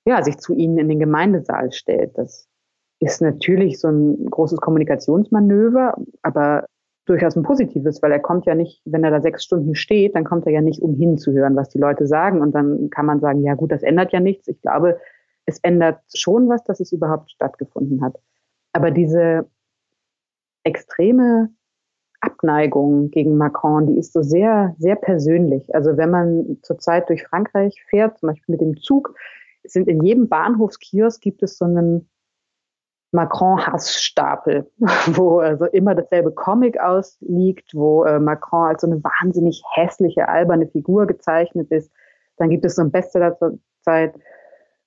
ja, 0.05 0.23
sich 0.23 0.37
zu 0.37 0.55
ihnen 0.55 0.77
in 0.77 0.89
den 0.89 0.99
Gemeindesaal 0.99 1.71
stellt. 1.71 2.17
Das 2.17 2.47
ist 2.99 3.21
natürlich 3.21 3.79
so 3.79 3.89
ein 3.89 4.25
großes 4.29 4.59
Kommunikationsmanöver, 4.59 5.95
aber 6.21 6.65
durchaus 7.05 7.35
ein 7.35 7.43
positives, 7.43 8.01
weil 8.01 8.11
er 8.11 8.19
kommt 8.19 8.45
ja 8.45 8.55
nicht, 8.55 8.81
wenn 8.85 9.03
er 9.03 9.11
da 9.11 9.21
sechs 9.21 9.43
Stunden 9.43 9.75
steht, 9.75 10.15
dann 10.15 10.23
kommt 10.23 10.45
er 10.45 10.51
ja 10.51 10.61
nicht, 10.61 10.81
um 10.81 10.95
hinzuhören, 10.95 11.55
was 11.55 11.69
die 11.69 11.79
Leute 11.79 12.07
sagen. 12.07 12.41
Und 12.41 12.53
dann 12.53 12.89
kann 12.89 13.05
man 13.05 13.19
sagen, 13.19 13.43
ja 13.43 13.55
gut, 13.55 13.71
das 13.71 13.83
ändert 13.83 14.11
ja 14.11 14.19
nichts. 14.19 14.47
Ich 14.47 14.61
glaube, 14.61 14.99
es 15.49 15.59
ändert 15.59 15.99
schon 16.13 16.47
was, 16.47 16.63
dass 16.63 16.79
es 16.79 16.91
überhaupt 16.91 17.31
stattgefunden 17.31 18.01
hat. 18.01 18.15
Aber 18.71 18.91
diese 18.91 19.49
extreme 20.63 21.49
Abneigung 22.21 23.11
gegen 23.11 23.37
Macron, 23.37 23.87
die 23.87 23.97
ist 23.97 24.13
so 24.13 24.21
sehr, 24.21 24.75
sehr 24.77 24.95
persönlich. 24.95 25.73
Also 25.73 25.97
wenn 25.97 26.09
man 26.09 26.57
zurzeit 26.61 27.09
durch 27.09 27.23
Frankreich 27.23 27.81
fährt, 27.89 28.19
zum 28.19 28.29
Beispiel 28.29 28.53
mit 28.53 28.61
dem 28.61 28.77
Zug, 28.77 29.15
sind 29.63 29.87
in 29.87 30.03
jedem 30.03 30.29
Bahnhofskiosk 30.29 31.21
gibt 31.21 31.43
es 31.43 31.57
so 31.57 31.65
einen 31.65 32.09
Macron-Hassstapel, 33.11 34.69
wo 35.07 35.39
also 35.39 35.65
immer 35.65 35.95
dasselbe 35.95 36.31
Comic 36.31 36.79
ausliegt, 36.79 37.73
wo 37.73 38.03
äh, 38.03 38.19
Macron 38.19 38.67
als 38.67 38.81
so 38.81 38.87
eine 38.87 39.03
wahnsinnig 39.03 39.63
hässliche, 39.73 40.27
alberne 40.27 40.67
Figur 40.67 41.07
gezeichnet 41.07 41.71
ist. 41.71 41.91
Dann 42.37 42.49
gibt 42.49 42.65
es 42.65 42.75
so 42.75 42.81
einen 42.81 42.91
Bestseller 42.91 43.37
zur 43.37 43.57
Zeit 43.81 44.13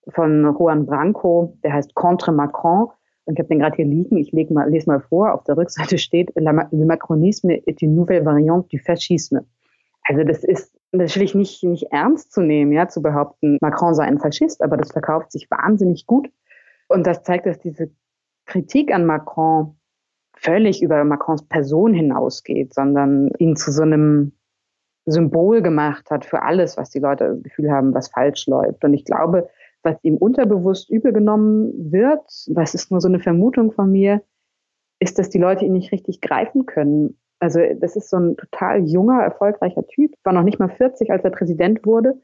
von 0.08 0.42
Juan 0.58 0.86
Branco, 0.86 1.56
der 1.62 1.74
heißt 1.74 1.94
Contre 1.94 2.32
Macron. 2.32 2.88
Und 3.24 3.34
ich 3.34 3.38
habe 3.38 3.48
den 3.48 3.60
gerade 3.60 3.76
hier 3.76 3.84
liegen. 3.84 4.16
Ich 4.16 4.32
leg 4.32 4.50
mal, 4.50 4.68
lese 4.68 4.90
mal 4.90 5.00
vor. 5.00 5.32
Auf 5.32 5.44
der 5.44 5.56
Rückseite 5.56 5.98
steht 5.98 6.32
Le 6.34 6.52
Macronisme 6.84 7.66
est 7.66 7.82
une 7.82 7.94
nouvelle 7.94 8.24
variante 8.24 8.68
du 8.70 8.78
fascisme. 8.78 9.44
Also 10.04 10.24
das 10.24 10.42
ist 10.42 10.74
natürlich 10.90 11.34
nicht, 11.34 11.62
nicht 11.62 11.92
ernst 11.92 12.32
zu 12.32 12.40
nehmen, 12.40 12.72
ja, 12.72 12.88
zu 12.88 13.02
behaupten, 13.02 13.58
Macron 13.60 13.94
sei 13.94 14.04
ein 14.04 14.18
Faschist, 14.18 14.62
aber 14.62 14.76
das 14.76 14.92
verkauft 14.92 15.32
sich 15.32 15.50
wahnsinnig 15.50 16.06
gut. 16.06 16.28
Und 16.88 17.06
das 17.06 17.22
zeigt, 17.22 17.46
dass 17.46 17.60
diese 17.60 17.90
Kritik 18.46 18.92
an 18.92 19.06
Macron 19.06 19.76
völlig 20.34 20.82
über 20.82 21.02
Macrons 21.04 21.46
Person 21.46 21.94
hinausgeht, 21.94 22.74
sondern 22.74 23.30
ihn 23.38 23.56
zu 23.56 23.70
so 23.70 23.82
einem 23.82 24.32
Symbol 25.06 25.62
gemacht 25.62 26.10
hat 26.10 26.24
für 26.24 26.42
alles, 26.42 26.76
was 26.76 26.90
die 26.90 26.98
Leute 26.98 27.34
das 27.34 27.42
Gefühl 27.42 27.70
haben, 27.70 27.94
was 27.94 28.08
falsch 28.08 28.46
läuft. 28.46 28.84
Und 28.84 28.94
ich 28.94 29.04
glaube, 29.04 29.48
was 29.82 29.96
ihm 30.02 30.16
unterbewusst 30.16 30.90
übel 30.90 31.12
genommen 31.12 31.92
wird, 31.92 32.22
das 32.48 32.74
ist 32.74 32.90
nur 32.90 33.00
so 33.00 33.08
eine 33.08 33.20
Vermutung 33.20 33.72
von 33.72 33.90
mir, 33.90 34.22
ist, 35.00 35.18
dass 35.18 35.30
die 35.30 35.38
Leute 35.38 35.64
ihn 35.64 35.72
nicht 35.72 35.92
richtig 35.92 36.20
greifen 36.20 36.66
können. 36.66 37.18
Also 37.40 37.60
das 37.80 37.96
ist 37.96 38.08
so 38.08 38.18
ein 38.18 38.36
total 38.36 38.84
junger, 38.86 39.20
erfolgreicher 39.20 39.86
Typ, 39.86 40.14
war 40.22 40.32
noch 40.32 40.44
nicht 40.44 40.60
mal 40.60 40.68
40, 40.68 41.10
als 41.10 41.24
er 41.24 41.30
Präsident 41.30 41.84
wurde. 41.84 42.20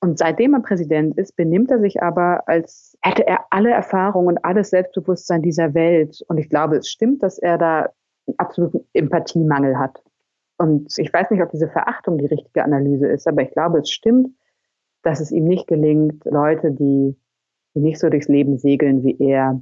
Und 0.00 0.18
seitdem 0.18 0.54
er 0.54 0.60
Präsident 0.60 1.16
ist, 1.16 1.36
benimmt 1.36 1.70
er 1.70 1.80
sich 1.80 2.02
aber, 2.02 2.48
als 2.48 2.96
hätte 3.02 3.26
er 3.26 3.44
alle 3.50 3.70
Erfahrungen 3.70 4.28
und 4.28 4.44
alles 4.44 4.70
Selbstbewusstsein 4.70 5.42
dieser 5.42 5.74
Welt. 5.74 6.24
Und 6.28 6.38
ich 6.38 6.48
glaube, 6.48 6.76
es 6.76 6.88
stimmt, 6.88 7.22
dass 7.22 7.38
er 7.38 7.58
da 7.58 7.88
einen 8.26 8.38
absoluten 8.38 8.80
Empathiemangel 8.92 9.78
hat. 9.78 10.02
Und 10.58 10.92
ich 10.96 11.12
weiß 11.12 11.30
nicht, 11.30 11.42
ob 11.42 11.50
diese 11.50 11.68
Verachtung 11.68 12.18
die 12.18 12.26
richtige 12.26 12.64
Analyse 12.64 13.08
ist, 13.08 13.26
aber 13.26 13.42
ich 13.42 13.50
glaube, 13.50 13.78
es 13.78 13.90
stimmt, 13.90 14.28
dass 15.02 15.20
es 15.20 15.30
ihm 15.30 15.44
nicht 15.44 15.66
gelingt, 15.66 16.24
Leute, 16.24 16.72
die, 16.72 17.16
die 17.74 17.80
nicht 17.80 17.98
so 17.98 18.08
durchs 18.08 18.28
Leben 18.28 18.58
segeln 18.58 19.02
wie 19.04 19.16
er, 19.18 19.60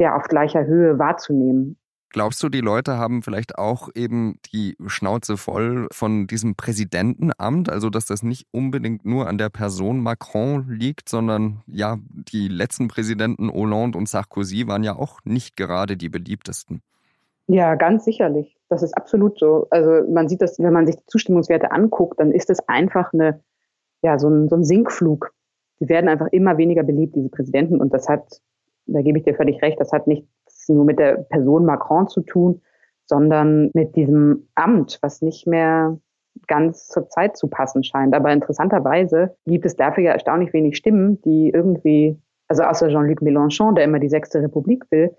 ja, 0.00 0.16
auf 0.16 0.24
gleicher 0.24 0.66
Höhe 0.66 0.98
wahrzunehmen. 0.98 1.76
Glaubst 2.12 2.42
du, 2.42 2.50
die 2.50 2.60
Leute 2.60 2.98
haben 2.98 3.22
vielleicht 3.22 3.56
auch 3.56 3.88
eben 3.94 4.38
die 4.52 4.76
Schnauze 4.86 5.38
voll 5.38 5.88
von 5.92 6.26
diesem 6.26 6.56
Präsidentenamt, 6.56 7.70
also 7.70 7.88
dass 7.88 8.04
das 8.04 8.22
nicht 8.22 8.46
unbedingt 8.50 9.06
nur 9.06 9.28
an 9.28 9.38
der 9.38 9.48
Person 9.48 10.00
Macron 10.00 10.68
liegt, 10.68 11.08
sondern 11.08 11.62
ja, 11.66 11.96
die 12.10 12.48
letzten 12.48 12.88
Präsidenten 12.88 13.50
Hollande 13.50 13.96
und 13.96 14.10
Sarkozy 14.10 14.66
waren 14.66 14.84
ja 14.84 14.94
auch 14.94 15.20
nicht 15.24 15.56
gerade 15.56 15.96
die 15.96 16.10
beliebtesten. 16.10 16.82
Ja, 17.46 17.76
ganz 17.76 18.04
sicherlich. 18.04 18.58
Das 18.68 18.82
ist 18.82 18.94
absolut 18.94 19.38
so. 19.38 19.66
Also 19.70 20.06
man 20.10 20.28
sieht 20.28 20.42
das, 20.42 20.58
wenn 20.58 20.72
man 20.72 20.86
sich 20.86 20.96
die 20.96 21.06
Zustimmungswerte 21.06 21.72
anguckt, 21.72 22.20
dann 22.20 22.30
ist 22.30 22.50
es 22.50 22.58
einfach 22.68 23.14
eine 23.14 23.40
ja, 24.02 24.18
so 24.18 24.28
ein, 24.28 24.48
so 24.48 24.56
ein 24.56 24.64
Sinkflug. 24.64 25.32
Die 25.80 25.88
werden 25.88 26.08
einfach 26.08 26.28
immer 26.32 26.58
weniger 26.58 26.82
beliebt, 26.82 27.16
diese 27.16 27.28
Präsidenten. 27.28 27.80
Und 27.80 27.92
das 27.92 28.08
hat, 28.08 28.40
da 28.86 29.02
gebe 29.02 29.18
ich 29.18 29.24
dir 29.24 29.34
völlig 29.34 29.60
recht, 29.62 29.80
das 29.80 29.92
hat 29.92 30.06
nichts 30.06 30.28
nur 30.68 30.84
mit 30.84 30.98
der 30.98 31.16
Person 31.28 31.64
Macron 31.64 32.08
zu 32.08 32.20
tun, 32.22 32.60
sondern 33.06 33.70
mit 33.74 33.96
diesem 33.96 34.48
Amt, 34.54 34.98
was 35.02 35.22
nicht 35.22 35.46
mehr 35.46 35.98
ganz 36.46 36.88
zur 36.88 37.08
Zeit 37.08 37.36
zu 37.36 37.48
passen 37.48 37.82
scheint. 37.84 38.14
Aber 38.14 38.32
interessanterweise 38.32 39.36
gibt 39.44 39.66
es 39.66 39.76
dafür 39.76 40.04
ja 40.04 40.12
erstaunlich 40.12 40.52
wenig 40.52 40.76
Stimmen, 40.76 41.20
die 41.22 41.50
irgendwie, 41.50 42.18
also 42.48 42.62
außer 42.62 42.88
Jean-Luc 42.88 43.20
Mélenchon, 43.20 43.74
der 43.74 43.84
immer 43.84 43.98
die 43.98 44.08
Sechste 44.08 44.40
Republik 44.40 44.84
will, 44.90 45.14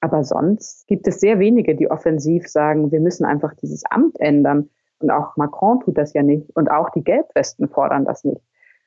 aber 0.00 0.24
sonst 0.24 0.86
gibt 0.86 1.08
es 1.08 1.20
sehr 1.20 1.38
wenige, 1.38 1.74
die 1.74 1.90
offensiv 1.90 2.48
sagen, 2.48 2.92
wir 2.92 3.00
müssen 3.00 3.24
einfach 3.24 3.54
dieses 3.54 3.84
Amt 3.90 4.20
ändern. 4.20 4.70
Und 4.98 5.10
auch 5.10 5.36
Macron 5.36 5.80
tut 5.80 5.98
das 5.98 6.12
ja 6.14 6.22
nicht. 6.22 6.50
Und 6.54 6.70
auch 6.70 6.90
die 6.90 7.04
Gelbwesten 7.04 7.68
fordern 7.68 8.04
das 8.04 8.24
nicht. 8.24 8.40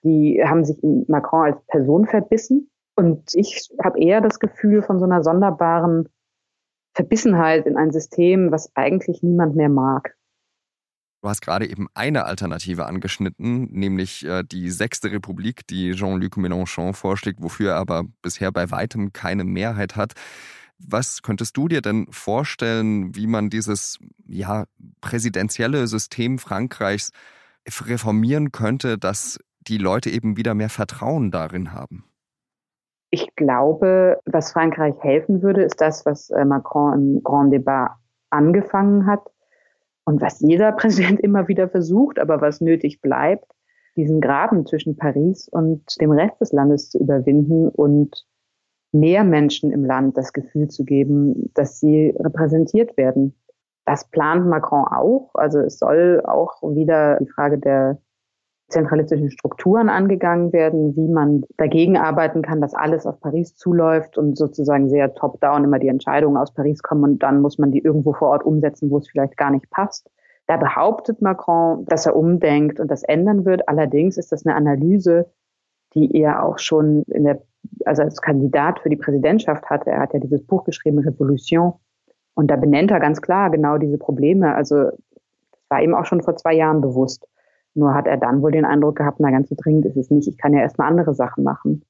Die 0.04 0.42
haben 0.44 0.66
sich 0.66 0.82
in 0.84 1.06
Macron 1.08 1.54
als 1.54 1.62
Person 1.68 2.06
verbissen. 2.06 2.70
Und 2.96 3.32
ich 3.34 3.70
habe 3.84 4.00
eher 4.00 4.22
das 4.22 4.40
Gefühl 4.40 4.82
von 4.82 5.00
so 5.00 5.06
einer 5.06 5.24
sonderbaren 5.24 6.10
Verbissenheit 6.94 7.66
in 7.66 7.78
ein 7.78 7.92
System, 7.92 8.52
was 8.52 8.76
eigentlich 8.76 9.24
niemand 9.24 9.56
mehr 9.56 9.70
mag. 9.70 10.16
Du 11.22 11.28
hast 11.28 11.42
gerade 11.42 11.70
eben 11.70 11.88
eine 11.94 12.26
Alternative 12.26 12.86
angeschnitten, 12.86 13.66
nämlich 13.72 14.26
äh, 14.26 14.44
die 14.44 14.70
Sechste 14.70 15.12
Republik, 15.12 15.68
die 15.68 15.92
Jean-Luc 15.92 16.38
Mélenchon 16.38 16.94
vorschlägt, 16.94 17.42
wofür 17.42 17.72
er 17.72 17.78
aber 17.78 18.04
bisher 18.22 18.54
bei 18.54 18.72
weitem 18.72 19.12
keine 19.12 19.44
Mehrheit 19.44 19.98
hat. 19.98 20.14
Was 20.80 21.22
könntest 21.22 21.58
du 21.58 21.68
dir 21.68 21.82
denn 21.82 22.08
vorstellen, 22.10 23.16
wie 23.16 23.28
man 23.28 23.50
dieses 23.50 24.00
ja, 24.26 24.66
präsidentielle 25.02 25.88
System 25.88 26.40
Frankreichs 26.40 27.12
reformieren 27.86 28.52
könnte, 28.52 28.98
dass 28.98 29.40
die 29.60 29.78
Leute 29.78 30.10
eben 30.10 30.38
wieder 30.38 30.56
mehr 30.56 30.70
Vertrauen 30.70 31.32
darin 31.32 31.74
haben? 31.74 32.06
Ich 33.12 33.36
glaube, 33.36 34.20
was 34.26 34.54
Frankreich 34.54 34.96
helfen 35.00 35.42
würde, 35.42 35.64
ist 35.64 35.82
das, 35.82 36.06
was 36.06 36.30
äh, 36.30 36.46
Macron 36.46 36.94
im 36.94 37.24
Grand 37.24 37.54
Débat 37.54 37.92
angefangen 38.30 39.06
hat 39.06 39.32
und 40.06 40.22
was 40.22 40.40
jeder 40.40 40.72
Präsident 40.74 41.20
immer 41.20 41.48
wieder 41.48 41.70
versucht, 41.70 42.20
aber 42.20 42.42
was 42.42 42.62
nötig 42.62 43.02
bleibt, 43.02 43.52
diesen 43.96 44.22
Graben 44.22 44.66
zwischen 44.66 44.96
Paris 44.96 45.50
und 45.50 46.00
dem 46.00 46.12
Rest 46.12 46.40
des 46.40 46.52
Landes 46.52 46.90
zu 46.90 47.00
überwinden 47.00 47.68
und 47.70 48.26
mehr 48.92 49.24
Menschen 49.24 49.72
im 49.72 49.86
Land 49.86 50.18
das 50.18 50.34
Gefühl 50.34 50.68
zu 50.68 50.84
geben, 50.84 51.52
dass 51.54 51.80
sie 51.80 52.14
repräsentiert 52.20 52.98
werden. 52.98 53.36
Das 53.86 54.10
plant 54.10 54.48
Macron 54.48 54.86
auch. 54.86 55.32
Also 55.34 55.60
es 55.60 55.80
soll 55.80 56.22
auch 56.26 56.62
wieder 56.64 57.18
die 57.20 57.28
Frage 57.28 57.58
der 57.58 58.00
zentralistischen 58.70 59.32
Strukturen 59.32 59.90
angegangen 59.90 60.54
werden, 60.54 60.96
wie 60.96 61.08
man 61.08 61.44
dagegen 61.58 61.98
arbeiten 61.98 62.42
kann, 62.42 62.62
dass 62.62 62.76
alles 62.76 63.06
auf 63.06 63.20
Paris 63.20 63.56
zuläuft 63.56 64.18
und 64.18 64.38
sozusagen 64.38 64.90
sehr 64.90 65.14
top-down 65.16 65.64
immer 65.64 65.80
die 65.80 65.88
Entscheidungen 65.88 66.38
aus 66.38 66.54
Paris 66.54 66.84
kommen 66.84 67.04
und 67.04 67.24
dann 67.24 67.42
muss 67.42 67.58
man 67.58 67.72
die 67.72 67.80
irgendwo 67.80 68.14
vor 68.14 68.30
Ort 68.30 68.46
umsetzen, 68.46 68.92
wo 68.92 68.98
es 69.00 69.10
vielleicht 69.10 69.38
gar 69.38 69.52
nicht 69.52 69.70
passt. 69.72 70.10
Da 70.46 70.58
behauptet 70.58 71.22
Macron, 71.22 71.86
dass 71.86 72.06
er 72.06 72.16
umdenkt 72.16 72.80
und 72.80 72.90
das 72.90 73.04
ändern 73.04 73.46
wird. 73.46 73.68
Allerdings 73.68 74.18
ist 74.18 74.32
das 74.32 74.46
eine 74.46 74.56
Analyse, 74.56 75.30
die 75.94 76.14
er 76.16 76.44
auch 76.44 76.60
schon 76.60 77.04
in 77.04 77.24
der, 77.24 77.42
also 77.86 78.04
als 78.04 78.22
Kandidat 78.22 78.80
für 78.80 78.90
die 78.90 78.96
Präsidentschaft 78.96 79.70
hatte. 79.70 79.90
Er 79.90 80.00
hat 80.00 80.14
ja 80.14 80.20
dieses 80.20 80.44
Buch 80.44 80.64
geschrieben, 80.64 81.00
Revolution. 81.00 81.74
Und 82.36 82.50
da 82.50 82.56
benennt 82.56 82.92
er 82.92 83.00
ganz 83.00 83.22
klar 83.22 83.50
genau 83.50 83.78
diese 83.78 83.98
Probleme. 83.98 84.56
Also, 84.56 84.76
das 84.76 85.62
war 85.70 85.82
ihm 85.82 85.94
auch 85.94 86.06
schon 86.06 86.22
vor 86.22 86.36
zwei 86.36 86.54
Jahren 86.54 86.82
bewusst. 86.82 87.28
Nur 87.74 87.94
hat 87.94 88.08
er 88.08 88.18
dann 88.18 88.42
wohl 88.42 88.52
den 88.52 88.66
Eindruck 88.66 88.98
gehabt, 88.98 89.20
na 89.20 89.32
ganz 89.32 89.50
so 89.50 89.56
dringend 89.58 89.86
ist 89.86 89.98
es 89.98 90.10
nicht, 90.10 90.28
ich 90.28 90.38
kann 90.38 90.54
ja 90.54 90.62
erstmal 90.62 90.88
andere 90.88 91.14
Sachen 91.14 91.44
machen. 91.44 91.84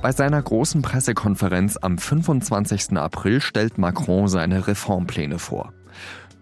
Bei 0.00 0.12
seiner 0.12 0.40
großen 0.40 0.80
Pressekonferenz 0.80 1.76
am 1.76 1.98
25. 1.98 2.96
April 2.96 3.40
stellt 3.40 3.78
Macron 3.78 4.28
seine 4.28 4.68
Reformpläne 4.68 5.38
vor. 5.40 5.72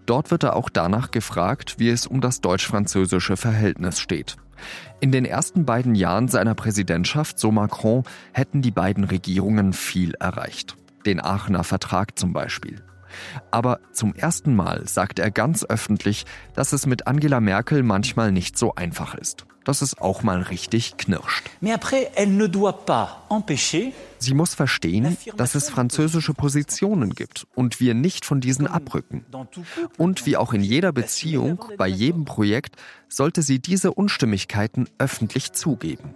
Dort 0.07 0.31
wird 0.31 0.43
er 0.43 0.55
auch 0.55 0.69
danach 0.69 1.11
gefragt, 1.11 1.75
wie 1.77 1.89
es 1.89 2.07
um 2.07 2.21
das 2.21 2.41
deutsch-französische 2.41 3.35
Verhältnis 3.37 3.99
steht. 3.99 4.37
In 5.01 5.11
den 5.11 5.25
ersten 5.25 5.65
beiden 5.65 5.95
Jahren 5.95 6.29
seiner 6.29 6.55
Präsidentschaft, 6.55 7.37
so 7.37 7.51
Macron, 7.51 8.03
hätten 8.31 8.61
die 8.61 8.71
beiden 8.71 9.03
Regierungen 9.03 9.73
viel 9.73 10.15
erreicht. 10.15 10.77
Den 11.05 11.19
Aachener 11.19 11.63
Vertrag 11.63 12.17
zum 12.17 12.33
Beispiel. 12.33 12.86
Aber 13.51 13.79
zum 13.91 14.13
ersten 14.13 14.55
Mal 14.55 14.87
sagt 14.87 15.19
er 15.19 15.31
ganz 15.31 15.63
öffentlich, 15.65 16.25
dass 16.53 16.73
es 16.73 16.85
mit 16.85 17.07
Angela 17.07 17.39
Merkel 17.39 17.83
manchmal 17.83 18.31
nicht 18.31 18.57
so 18.57 18.75
einfach 18.75 19.15
ist. 19.15 19.45
Dass 19.63 19.81
es 19.81 19.97
auch 19.97 20.23
mal 20.23 20.41
richtig 20.43 20.95
knirscht. 20.97 21.49
Ne 21.59 21.77
Sie 24.19 24.33
muss 24.33 24.55
verstehen, 24.55 25.17
dass 25.35 25.55
es 25.55 25.69
französische 25.69 26.33
Positionen 26.33 27.13
gibt 27.13 27.45
und 27.53 27.79
wir 27.81 27.93
nicht 27.93 28.25
von 28.25 28.39
diesen 28.39 28.65
abrücken. 28.65 29.25
Und 29.97 30.25
wie 30.25 30.37
auch 30.37 30.53
in 30.53 30.63
jeder 30.63 30.93
Beziehung, 30.93 31.63
bei 31.77 31.87
jedem 31.87 32.23
Projekt, 32.23 32.77
sollte 33.09 33.41
sie 33.41 33.59
diese 33.59 33.93
Unstimmigkeiten 33.93 34.87
öffentlich 34.99 35.51
zugeben. 35.51 36.15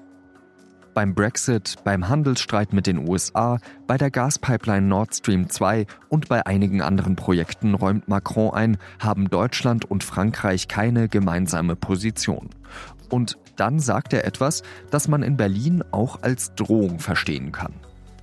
Beim 0.93 1.15
Brexit, 1.15 1.75
beim 1.85 2.09
Handelsstreit 2.09 2.73
mit 2.73 2.85
den 2.85 3.07
USA, 3.07 3.59
bei 3.87 3.97
der 3.97 4.11
Gaspipeline 4.11 4.85
Nord 4.85 5.15
Stream 5.15 5.49
2 5.49 5.85
und 6.09 6.27
bei 6.27 6.45
einigen 6.45 6.81
anderen 6.81 7.15
Projekten 7.15 7.75
räumt 7.75 8.09
Macron 8.09 8.53
ein, 8.53 8.77
haben 8.99 9.29
Deutschland 9.29 9.89
und 9.89 10.03
Frankreich 10.03 10.67
keine 10.67 11.07
gemeinsame 11.07 11.77
Position. 11.77 12.49
Und 13.09 13.37
dann 13.55 13.79
sagt 13.79 14.11
er 14.11 14.25
etwas, 14.25 14.63
das 14.89 15.07
man 15.07 15.23
in 15.23 15.37
Berlin 15.37 15.81
auch 15.91 16.23
als 16.23 16.55
Drohung 16.55 16.99
verstehen 16.99 17.53
kann. 17.53 17.73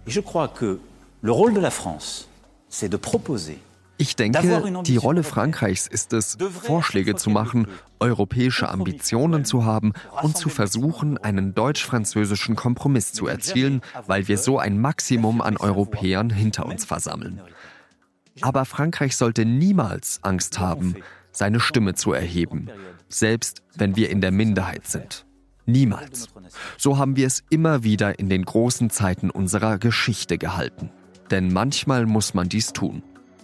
Je 0.06 0.20
crois 0.20 0.48
que 0.48 0.78
le 1.22 1.32
rôle 1.32 1.54
de 1.54 1.60
la 1.60 1.70
France, 1.70 2.26
c'est 2.70 2.90
de 2.90 2.98
proposer 2.98 3.56
ich 3.98 4.14
denke, 4.14 4.82
die 4.82 4.96
Rolle 4.96 5.24
Frankreichs 5.24 5.88
ist 5.88 6.12
es, 6.12 6.38
Vorschläge 6.62 7.16
zu 7.16 7.30
machen, 7.30 7.66
europäische 7.98 8.68
Ambitionen 8.68 9.44
zu 9.44 9.64
haben 9.64 9.92
und 10.22 10.36
zu 10.36 10.48
versuchen, 10.48 11.18
einen 11.18 11.54
deutsch-französischen 11.54 12.54
Kompromiss 12.54 13.12
zu 13.12 13.26
erzielen, 13.26 13.82
weil 14.06 14.28
wir 14.28 14.38
so 14.38 14.58
ein 14.58 14.80
Maximum 14.80 15.40
an 15.40 15.56
Europäern 15.56 16.30
hinter 16.30 16.66
uns 16.66 16.84
versammeln. 16.84 17.40
Aber 18.40 18.64
Frankreich 18.64 19.16
sollte 19.16 19.44
niemals 19.44 20.20
Angst 20.22 20.60
haben, 20.60 20.94
seine 21.32 21.58
Stimme 21.58 21.94
zu 21.94 22.12
erheben, 22.12 22.70
selbst 23.08 23.62
wenn 23.74 23.96
wir 23.96 24.10
in 24.10 24.20
der 24.20 24.30
Minderheit 24.30 24.86
sind. 24.86 25.26
Niemals. 25.66 26.28
So 26.78 26.98
haben 26.98 27.16
wir 27.16 27.26
es 27.26 27.42
immer 27.50 27.82
wieder 27.82 28.18
in 28.18 28.30
den 28.30 28.44
großen 28.44 28.90
Zeiten 28.90 29.28
unserer 29.28 29.78
Geschichte 29.78 30.38
gehalten. 30.38 30.90
Denn 31.30 31.52
manchmal 31.52 32.06
muss 32.06 32.32
man 32.32 32.48
dies 32.48 32.72
tun. 32.72 33.02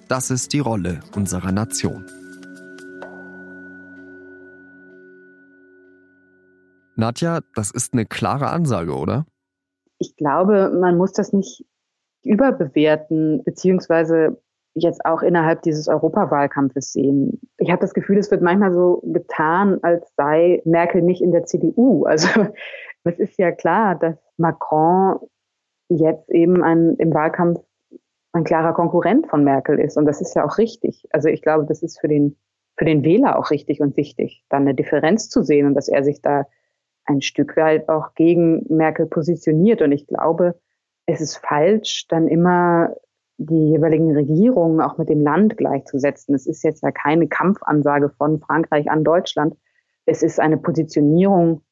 Das 0.09 0.31
ist 0.31 0.53
die 0.53 0.59
Rolle 0.59 1.01
unserer 1.17 1.51
Nation. 1.51 2.05
Nadja, 6.97 7.41
das 7.55 7.71
ist 7.71 7.95
eine 7.95 8.05
klare 8.05 8.49
Ansage, 8.49 8.95
oder? 8.95 9.25
Ich 9.99 10.15
glaube, 10.17 10.71
man 10.79 10.99
muss 10.99 11.13
das 11.13 11.33
nicht 11.33 11.65
überbewerten, 12.23 13.43
beziehungsweise 13.45 14.41
jetzt 14.75 15.07
auch 15.07 15.23
innerhalb 15.23 15.63
dieses 15.63 15.89
Europawahlkampfes 15.89 16.93
sehen. 16.93 17.41
Ich 17.57 17.71
habe 17.71 17.81
das 17.81 17.95
Gefühl, 17.95 18.19
es 18.19 18.31
wird 18.31 18.43
manchmal 18.43 18.75
so 18.75 19.03
getan, 19.07 19.79
als 19.83 20.13
sei 20.17 20.61
Merkel 20.67 21.01
nicht 21.01 21.23
in 21.23 21.33
der 21.33 21.45
CDU. 21.45 22.05
Also 22.05 22.29
es 23.05 23.19
ist 23.19 23.39
ja 23.39 23.53
klar, 23.53 23.95
dass 23.95 24.17
Macron 24.37 25.19
jetzt 25.89 26.29
eben 26.31 26.63
ein, 26.63 26.97
im 26.97 27.15
Wahlkampf 27.15 27.61
ein 28.35 28.45
klarer 28.45 28.75
Konkurrent 28.75 29.29
von 29.29 29.45
Merkel 29.45 29.79
ist. 29.79 29.97
Und 29.97 30.07
das 30.07 30.21
ist 30.21 30.35
ja 30.35 30.45
auch 30.45 30.59
richtig. 30.59 31.07
Also 31.11 31.29
ich 31.29 31.41
glaube, 31.41 31.67
das 31.67 31.83
ist 31.83 32.01
für 32.01 32.09
den, 32.09 32.37
für 32.77 32.85
den 32.85 33.05
Wähler 33.05 33.39
auch 33.39 33.51
richtig 33.51 33.81
und 33.81 33.97
wichtig, 33.97 34.45
dann 34.49 34.63
eine 34.63 34.75
Differenz 34.75 35.29
zu 35.29 35.43
sehen 35.43 35.67
und 35.67 35.75
dass 35.75 35.89
er 35.89 36.03
sich 36.03 36.21
da 36.21 36.47
ein 37.05 37.23
Stück 37.23 37.57
weit 37.57 37.89
auch 37.89 38.15
gegen 38.15 38.65
Merkel 38.69 39.07
positioniert. 39.07 39.83
Und 39.83 39.93
ich 39.93 40.07
glaube, 40.07 40.59
es 41.07 41.21
ist 41.21 41.37
falsch, 41.37 42.07
dann 42.09 42.27
immer 42.27 42.95
die 43.37 43.71
jeweiligen 43.71 44.13
Regierungen 44.15 44.81
auch 44.81 44.99
mit 44.99 45.09
dem 45.09 45.23
Land 45.23 45.57
gleichzusetzen. 45.57 46.35
Es 46.35 46.47
ist 46.47 46.63
jetzt 46.65 46.83
ja 46.83 46.91
keine 46.91 47.29
Kampfansage 47.29 48.11
von 48.11 48.41
Frankreich 48.41 48.91
an 48.91 49.05
Deutschland. 49.05 49.55
Es 50.07 50.23
ist 50.23 50.41
eine 50.41 50.57
Positionierung 50.57 51.63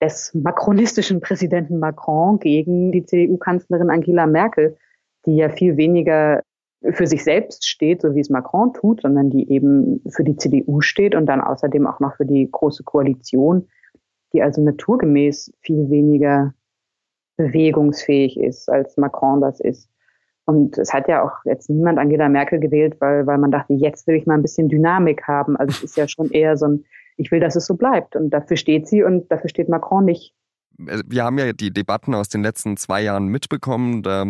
des 0.00 0.32
makronistischen 0.34 1.20
Präsidenten 1.20 1.78
Macron 1.78 2.38
gegen 2.38 2.92
die 2.92 3.04
CDU-Kanzlerin 3.04 3.90
Angela 3.90 4.26
Merkel 4.26 4.76
die 5.28 5.36
ja 5.36 5.50
viel 5.50 5.76
weniger 5.76 6.42
für 6.92 7.06
sich 7.06 7.22
selbst 7.22 7.68
steht, 7.68 8.00
so 8.00 8.14
wie 8.14 8.20
es 8.20 8.30
Macron 8.30 8.72
tut, 8.72 9.02
sondern 9.02 9.30
die 9.30 9.50
eben 9.50 10.00
für 10.08 10.24
die 10.24 10.36
CDU 10.36 10.80
steht 10.80 11.14
und 11.14 11.26
dann 11.26 11.40
außerdem 11.40 11.86
auch 11.86 12.00
noch 12.00 12.16
für 12.16 12.24
die 12.24 12.48
große 12.50 12.82
Koalition, 12.82 13.68
die 14.32 14.42
also 14.42 14.62
naturgemäß 14.62 15.52
viel 15.60 15.90
weniger 15.90 16.54
bewegungsfähig 17.36 18.38
ist, 18.38 18.70
als 18.70 18.96
Macron 18.96 19.40
das 19.40 19.60
ist. 19.60 19.90
Und 20.46 20.78
es 20.78 20.94
hat 20.94 21.08
ja 21.08 21.22
auch 21.22 21.44
jetzt 21.44 21.68
niemand 21.68 21.98
Angela 21.98 22.28
Merkel 22.30 22.58
gewählt, 22.58 22.96
weil, 23.00 23.26
weil 23.26 23.36
man 23.36 23.50
dachte, 23.50 23.74
jetzt 23.74 24.06
will 24.06 24.14
ich 24.16 24.26
mal 24.26 24.34
ein 24.34 24.42
bisschen 24.42 24.70
Dynamik 24.70 25.24
haben. 25.28 25.56
Also 25.58 25.76
es 25.76 25.82
ist 25.82 25.96
ja 25.98 26.08
schon 26.08 26.30
eher 26.30 26.56
so 26.56 26.68
ein, 26.68 26.84
ich 27.18 27.30
will, 27.30 27.40
dass 27.40 27.54
es 27.54 27.66
so 27.66 27.76
bleibt. 27.76 28.16
Und 28.16 28.30
dafür 28.30 28.56
steht 28.56 28.88
sie 28.88 29.02
und 29.02 29.30
dafür 29.30 29.50
steht 29.50 29.68
Macron 29.68 30.06
nicht. 30.06 30.34
Äh, 30.86 31.02
wir 31.06 31.24
haben 31.24 31.38
ja 31.38 31.52
die 31.52 31.72
Debatten 31.72 32.14
aus 32.14 32.28
den 32.28 32.42
letzten 32.42 32.76
zwei 32.76 33.02
Jahren 33.02 33.28
mitbekommen. 33.28 34.02
Da 34.02 34.26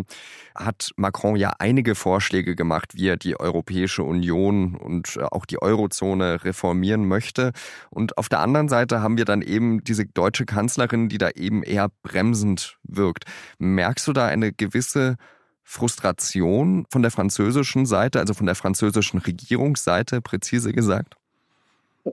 hat 0.54 0.90
Macron 0.96 1.36
ja 1.36 1.52
einige 1.58 1.94
Vorschläge 1.94 2.54
gemacht, 2.56 2.94
wie 2.94 3.08
er 3.08 3.16
die 3.16 3.38
Europäische 3.38 4.02
Union 4.02 4.74
und 4.74 5.18
auch 5.32 5.46
die 5.46 5.60
Eurozone 5.60 6.44
reformieren 6.44 7.06
möchte. 7.06 7.52
Und 7.90 8.18
auf 8.18 8.28
der 8.28 8.40
anderen 8.40 8.68
Seite 8.68 9.00
haben 9.00 9.18
wir 9.18 9.24
dann 9.24 9.42
eben 9.42 9.84
diese 9.84 10.06
deutsche 10.06 10.46
Kanzlerin, 10.46 11.08
die 11.08 11.18
da 11.18 11.30
eben 11.30 11.62
eher 11.62 11.88
bremsend 12.02 12.78
wirkt. 12.82 13.24
Merkst 13.58 14.06
du 14.08 14.12
da 14.12 14.26
eine 14.26 14.52
gewisse 14.52 15.16
Frustration 15.62 16.86
von 16.90 17.02
der 17.02 17.10
französischen 17.10 17.84
Seite, 17.84 18.20
also 18.20 18.32
von 18.32 18.46
der 18.46 18.54
französischen 18.54 19.18
Regierungsseite, 19.18 20.22
präzise 20.22 20.72
gesagt? 20.72 21.14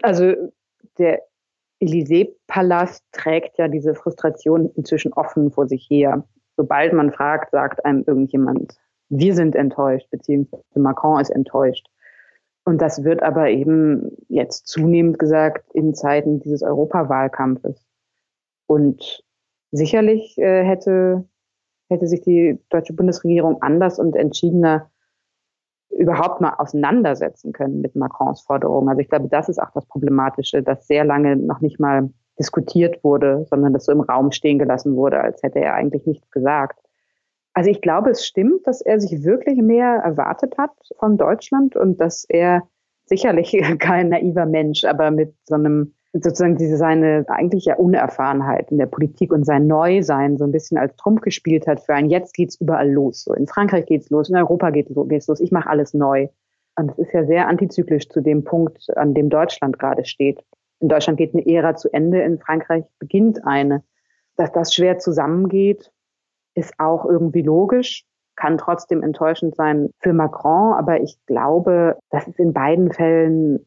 Also 0.02 0.34
der 0.98 1.21
Élysée-Palast 1.80 3.04
trägt 3.12 3.58
ja 3.58 3.68
diese 3.68 3.96
Frustration 3.96 4.72
inzwischen 4.76 5.14
offen 5.14 5.52
vor 5.52 5.68
sich 5.68 5.88
her. 5.90 6.26
Sobald 6.58 6.94
man 6.94 7.12
fragt, 7.12 7.52
sagt 7.52 7.84
einem 7.86 8.04
irgendjemand, 8.08 8.78
wir 9.10 9.36
sind 9.36 9.56
enttäuscht, 9.56 10.10
beziehungsweise 10.10 10.64
Macron 10.76 11.20
ist 11.22 11.30
enttäuscht. 11.30 11.88
Und 12.64 12.82
das 12.82 13.04
wird 13.04 13.22
aber 13.22 13.50
eben 13.50 14.18
jetzt 14.28 14.68
zunehmend 14.68 15.20
gesagt 15.20 15.72
in 15.74 15.94
Zeiten 15.94 16.40
dieses 16.40 16.64
Europawahlkampfes. 16.64 17.86
Und 18.68 19.24
sicherlich 19.72 20.38
äh, 20.40 20.64
hätte, 20.64 21.26
hätte 21.90 22.08
sich 22.08 22.22
die 22.22 22.60
deutsche 22.70 22.94
Bundesregierung 22.94 23.62
anders 23.62 24.00
und 24.00 24.16
entschiedener 24.16 24.90
überhaupt 25.95 26.41
mal 26.41 26.53
auseinandersetzen 26.58 27.53
können 27.53 27.81
mit 27.81 27.95
Macrons 27.95 28.41
Forderungen. 28.41 28.89
Also 28.89 29.01
ich 29.01 29.10
glaube, 29.10 29.27
das 29.29 29.49
ist 29.49 29.62
auch 29.62 29.71
das 29.73 29.86
Problematische, 29.86 30.62
dass 30.62 30.88
sehr 30.88 31.05
lange 31.05 31.36
noch 31.36 31.62
nicht 31.62 31.79
mal 31.79 32.10
diskutiert 32.38 33.03
wurde, 33.03 33.45
sondern 33.49 33.73
das 33.73 33.86
so 33.86 33.91
im 33.91 34.01
Raum 34.01 34.31
stehen 34.31 34.60
gelassen 34.60 34.95
wurde, 34.95 35.21
als 35.21 35.41
hätte 35.41 35.60
er 35.60 35.73
eigentlich 35.73 36.05
nichts 36.05 36.29
gesagt. 36.31 36.79
Also 37.53 37.69
ich 37.69 37.81
glaube, 37.81 38.10
es 38.10 38.25
stimmt, 38.25 38.67
dass 38.67 38.81
er 38.81 38.99
sich 38.99 39.23
wirklich 39.23 39.62
mehr 39.62 40.01
erwartet 40.03 40.58
hat 40.58 40.71
von 40.99 41.17
Deutschland 41.17 41.77
und 41.77 42.01
dass 42.01 42.25
er 42.27 42.63
sicherlich 43.05 43.51
kein 43.79 44.10
naiver 44.10 44.45
Mensch, 44.45 44.84
aber 44.84 45.12
mit 45.12 45.34
so 45.45 45.55
einem 45.55 45.93
sozusagen 46.21 46.58
diese 46.58 46.78
seine 46.78 47.25
eigentlich 47.28 47.65
ja 47.65 47.75
Unerfahrenheit 47.75 48.71
in 48.71 48.78
der 48.78 48.86
Politik 48.86 49.34
und 49.34 49.45
sein 49.45 49.67
Neusein 49.67 50.38
so 50.38 50.45
ein 50.45 50.51
bisschen 50.51 50.78
als 50.78 50.95
Trumpf 50.95 51.21
gespielt 51.21 51.67
hat 51.67 51.82
für 51.82 51.93
ein 51.93 52.10
jetzt 52.10 52.34
geht's 52.34 52.60
überall 52.60 52.89
los. 52.89 53.23
So 53.23 53.34
in 53.34 53.47
Frankreich 53.47 53.86
geht's 53.86 54.10
los, 54.10 54.30
in 54.30 54.38
Europa 54.38 54.69
geht's 54.69 54.91
los, 55.28 55.39
ich 55.39 55.51
mache 55.51 55.69
alles 55.69 55.93
neu. 55.93 56.28
Und 56.78 56.91
es 56.91 56.99
ist 56.99 57.13
ja 57.13 57.25
sehr 57.25 57.47
antizyklisch 57.47 58.10
zu 58.10 58.21
dem 58.21 58.43
Punkt, 58.43 58.95
an 58.97 59.13
dem 59.13 59.30
Deutschland 59.30 59.80
gerade 59.80 60.06
steht. 60.06 60.43
In 60.80 60.89
Deutschland 60.89 61.17
geht 61.17 61.34
eine 61.34 61.45
Ära 61.47 61.75
zu 61.75 61.91
Ende, 61.91 62.21
in 62.21 62.39
Frankreich 62.39 62.86
beginnt 62.99 63.45
eine. 63.45 63.84
Dass 64.36 64.51
das 64.51 64.73
schwer 64.73 64.99
zusammengeht, 64.99 65.91
ist 66.54 66.73
auch 66.78 67.06
irgendwie 67.06 67.41
logisch, 67.41 68.06
kann 68.36 68.58
trotzdem 68.58 69.04
enttäuschend 69.04 69.56
sein 69.56 69.89
für 69.99 70.13
Macron, 70.13 70.73
aber 70.73 71.01
ich 71.01 71.17
glaube, 71.25 71.97
dass 72.10 72.28
es 72.28 72.38
in 72.38 72.54
beiden 72.54 72.91
Fällen 72.91 73.65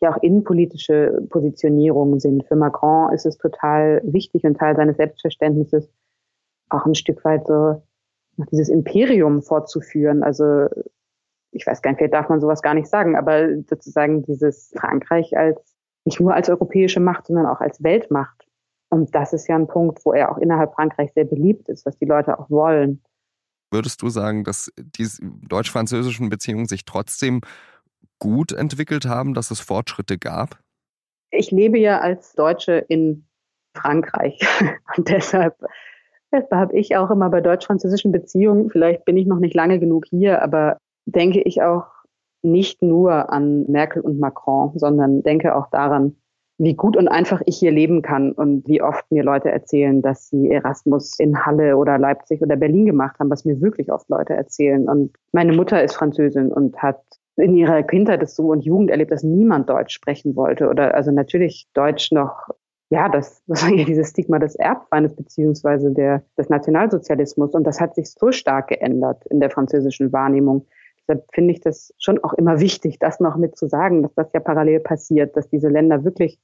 ja 0.00 0.14
auch 0.14 0.22
innenpolitische 0.22 1.22
Positionierungen 1.28 2.20
sind. 2.20 2.46
Für 2.46 2.56
Macron 2.56 3.12
ist 3.12 3.26
es 3.26 3.36
total 3.36 4.00
wichtig 4.04 4.44
und 4.44 4.58
Teil 4.58 4.76
seines 4.76 4.96
Selbstverständnisses, 4.96 5.90
auch 6.70 6.86
ein 6.86 6.94
Stück 6.94 7.24
weit 7.24 7.46
so 7.46 7.82
dieses 8.50 8.68
Imperium 8.68 9.42
fortzuführen. 9.42 10.22
Also 10.22 10.66
ich 11.52 11.66
weiß 11.66 11.82
gar 11.82 11.90
nicht, 11.90 11.98
vielleicht 11.98 12.14
darf 12.14 12.28
man 12.28 12.40
sowas 12.40 12.62
gar 12.62 12.74
nicht 12.74 12.88
sagen, 12.88 13.16
aber 13.16 13.48
sozusagen 13.68 14.22
dieses 14.22 14.72
Frankreich 14.76 15.36
als 15.36 15.76
nicht 16.04 16.20
nur 16.20 16.34
als 16.34 16.48
europäische 16.48 17.00
Macht, 17.00 17.26
sondern 17.26 17.46
auch 17.46 17.60
als 17.60 17.82
Weltmacht. 17.82 18.46
Und 18.88 19.14
das 19.14 19.32
ist 19.32 19.48
ja 19.48 19.56
ein 19.56 19.68
Punkt, 19.68 20.04
wo 20.04 20.12
er 20.12 20.32
auch 20.32 20.38
innerhalb 20.38 20.74
Frankreichs 20.74 21.14
sehr 21.14 21.24
beliebt 21.24 21.68
ist, 21.68 21.84
was 21.86 21.98
die 21.98 22.06
Leute 22.06 22.38
auch 22.38 22.48
wollen. 22.50 23.02
Würdest 23.70 24.02
du 24.02 24.08
sagen, 24.08 24.42
dass 24.42 24.72
die 24.76 25.06
deutsch-französischen 25.48 26.28
Beziehungen 26.28 26.66
sich 26.66 26.84
trotzdem 26.84 27.40
gut 28.20 28.52
entwickelt 28.52 29.06
haben, 29.06 29.34
dass 29.34 29.50
es 29.50 29.58
Fortschritte 29.58 30.16
gab? 30.18 30.60
Ich 31.32 31.50
lebe 31.50 31.78
ja 31.78 31.98
als 31.98 32.34
Deutsche 32.34 32.74
in 32.74 33.26
Frankreich 33.76 34.38
und 34.96 35.08
deshalb, 35.08 35.56
deshalb 36.32 36.52
habe 36.52 36.78
ich 36.78 36.96
auch 36.96 37.10
immer 37.10 37.30
bei 37.30 37.40
deutsch-französischen 37.40 38.12
Beziehungen, 38.12 38.70
vielleicht 38.70 39.04
bin 39.04 39.16
ich 39.16 39.26
noch 39.26 39.38
nicht 39.40 39.54
lange 39.54 39.80
genug 39.80 40.06
hier, 40.06 40.42
aber 40.42 40.78
denke 41.06 41.40
ich 41.40 41.62
auch 41.62 41.86
nicht 42.42 42.82
nur 42.82 43.32
an 43.32 43.64
Merkel 43.66 44.02
und 44.02 44.18
Macron, 44.18 44.72
sondern 44.76 45.22
denke 45.22 45.54
auch 45.54 45.68
daran, 45.70 46.16
wie 46.58 46.74
gut 46.74 46.96
und 46.96 47.08
einfach 47.08 47.40
ich 47.46 47.58
hier 47.58 47.70
leben 47.70 48.02
kann 48.02 48.32
und 48.32 48.68
wie 48.68 48.82
oft 48.82 49.10
mir 49.10 49.24
Leute 49.24 49.50
erzählen, 49.50 50.02
dass 50.02 50.28
sie 50.28 50.50
Erasmus 50.50 51.18
in 51.18 51.46
Halle 51.46 51.76
oder 51.78 51.98
Leipzig 51.98 52.42
oder 52.42 52.56
Berlin 52.56 52.84
gemacht 52.84 53.18
haben, 53.18 53.30
was 53.30 53.46
mir 53.46 53.62
wirklich 53.62 53.90
oft 53.90 54.08
Leute 54.10 54.34
erzählen. 54.34 54.86
Und 54.86 55.16
meine 55.32 55.54
Mutter 55.54 55.82
ist 55.82 55.94
Französin 55.94 56.52
und 56.52 56.76
hat 56.82 57.02
in 57.36 57.54
ihrer 57.54 57.82
Kindheit 57.82 58.28
so 58.28 58.48
und 58.48 58.64
Jugend 58.64 58.90
erlebt, 58.90 59.10
dass 59.10 59.22
niemand 59.22 59.68
Deutsch 59.68 59.94
sprechen 59.94 60.36
wollte 60.36 60.68
oder 60.68 60.94
also 60.94 61.10
natürlich 61.10 61.68
Deutsch 61.74 62.12
noch 62.12 62.48
ja, 62.92 63.08
das, 63.08 63.42
das 63.46 63.62
war 63.62 63.70
ja 63.70 63.84
dieses 63.84 64.10
Stigma 64.10 64.38
des 64.38 64.56
Erbfeindes 64.56 65.14
beziehungsweise 65.14 65.92
der, 65.92 66.24
des 66.36 66.48
Nationalsozialismus. 66.48 67.54
Und 67.54 67.64
das 67.64 67.80
hat 67.80 67.94
sich 67.94 68.10
so 68.10 68.32
stark 68.32 68.68
geändert 68.68 69.24
in 69.26 69.38
der 69.38 69.50
französischen 69.50 70.12
Wahrnehmung, 70.12 70.66
Deshalb 71.10 71.26
finde 71.32 71.52
ich 71.52 71.60
das 71.60 71.92
schon 71.98 72.22
auch 72.22 72.34
immer 72.34 72.60
wichtig, 72.60 72.98
das 73.00 73.18
noch 73.18 73.36
mit 73.36 73.56
zu 73.56 73.66
sagen, 73.66 74.02
dass 74.02 74.14
das 74.14 74.32
ja 74.32 74.38
parallel 74.38 74.78
passiert, 74.78 75.36
dass 75.36 75.48
diese 75.48 75.68
Länder 75.68 76.04
wirklich 76.04 76.38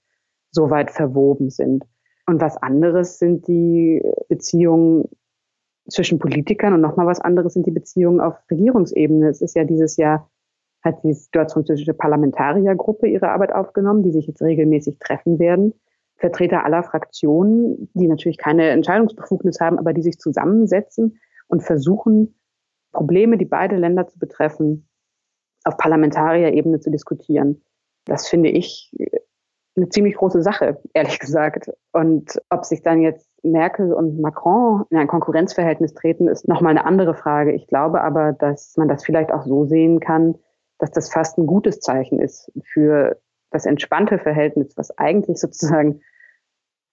so 0.50 0.70
weit 0.70 0.90
verwoben 0.90 1.50
sind. 1.50 1.84
Und 2.26 2.40
was 2.40 2.56
anderes 2.56 3.18
sind 3.20 3.46
die 3.46 4.02
Beziehungen 4.28 5.08
zwischen 5.88 6.18
Politikern 6.18 6.74
und 6.74 6.80
nochmal 6.80 7.06
was 7.06 7.20
anderes 7.20 7.52
sind 7.54 7.66
die 7.66 7.70
Beziehungen 7.70 8.20
auf 8.20 8.34
Regierungsebene. 8.50 9.28
Es 9.28 9.40
ist 9.40 9.54
ja 9.54 9.62
dieses 9.62 9.96
Jahr 9.96 10.28
hat 10.86 11.04
die 11.04 11.14
deutsch-französische 11.32 11.92
Parlamentariergruppe 11.92 13.06
ihre 13.06 13.28
Arbeit 13.28 13.52
aufgenommen, 13.52 14.02
die 14.02 14.12
sich 14.12 14.26
jetzt 14.26 14.40
regelmäßig 14.40 14.98
treffen 14.98 15.38
werden. 15.38 15.74
Vertreter 16.16 16.64
aller 16.64 16.82
Fraktionen, 16.82 17.90
die 17.92 18.08
natürlich 18.08 18.38
keine 18.38 18.70
Entscheidungsbefugnis 18.70 19.60
haben, 19.60 19.78
aber 19.78 19.92
die 19.92 20.02
sich 20.02 20.18
zusammensetzen 20.18 21.18
und 21.48 21.62
versuchen, 21.62 22.34
Probleme, 22.92 23.36
die 23.36 23.44
beide 23.44 23.76
Länder 23.76 24.06
zu 24.06 24.18
betreffen, 24.18 24.88
auf 25.64 25.76
Parlamentarierebene 25.76 26.80
zu 26.80 26.90
diskutieren. 26.90 27.62
Das 28.06 28.28
finde 28.28 28.48
ich 28.48 28.92
eine 29.76 29.88
ziemlich 29.90 30.16
große 30.16 30.40
Sache, 30.42 30.80
ehrlich 30.94 31.18
gesagt. 31.18 31.70
Und 31.92 32.40
ob 32.48 32.64
sich 32.64 32.82
dann 32.82 33.02
jetzt 33.02 33.28
Merkel 33.42 33.92
und 33.92 34.18
Macron 34.20 34.84
in 34.90 34.96
ein 34.96 35.08
Konkurrenzverhältnis 35.08 35.92
treten, 35.92 36.28
ist 36.28 36.48
nochmal 36.48 36.70
eine 36.70 36.86
andere 36.86 37.14
Frage. 37.14 37.52
Ich 37.52 37.66
glaube 37.66 38.00
aber, 38.00 38.32
dass 38.32 38.76
man 38.78 38.88
das 38.88 39.04
vielleicht 39.04 39.32
auch 39.32 39.44
so 39.44 39.66
sehen 39.66 40.00
kann, 40.00 40.36
dass 40.78 40.90
das 40.90 41.12
fast 41.12 41.38
ein 41.38 41.46
gutes 41.46 41.80
Zeichen 41.80 42.18
ist 42.18 42.50
für 42.64 43.18
das 43.50 43.66
entspannte 43.66 44.18
Verhältnis, 44.18 44.76
was 44.76 44.96
eigentlich 44.98 45.38
sozusagen 45.38 46.00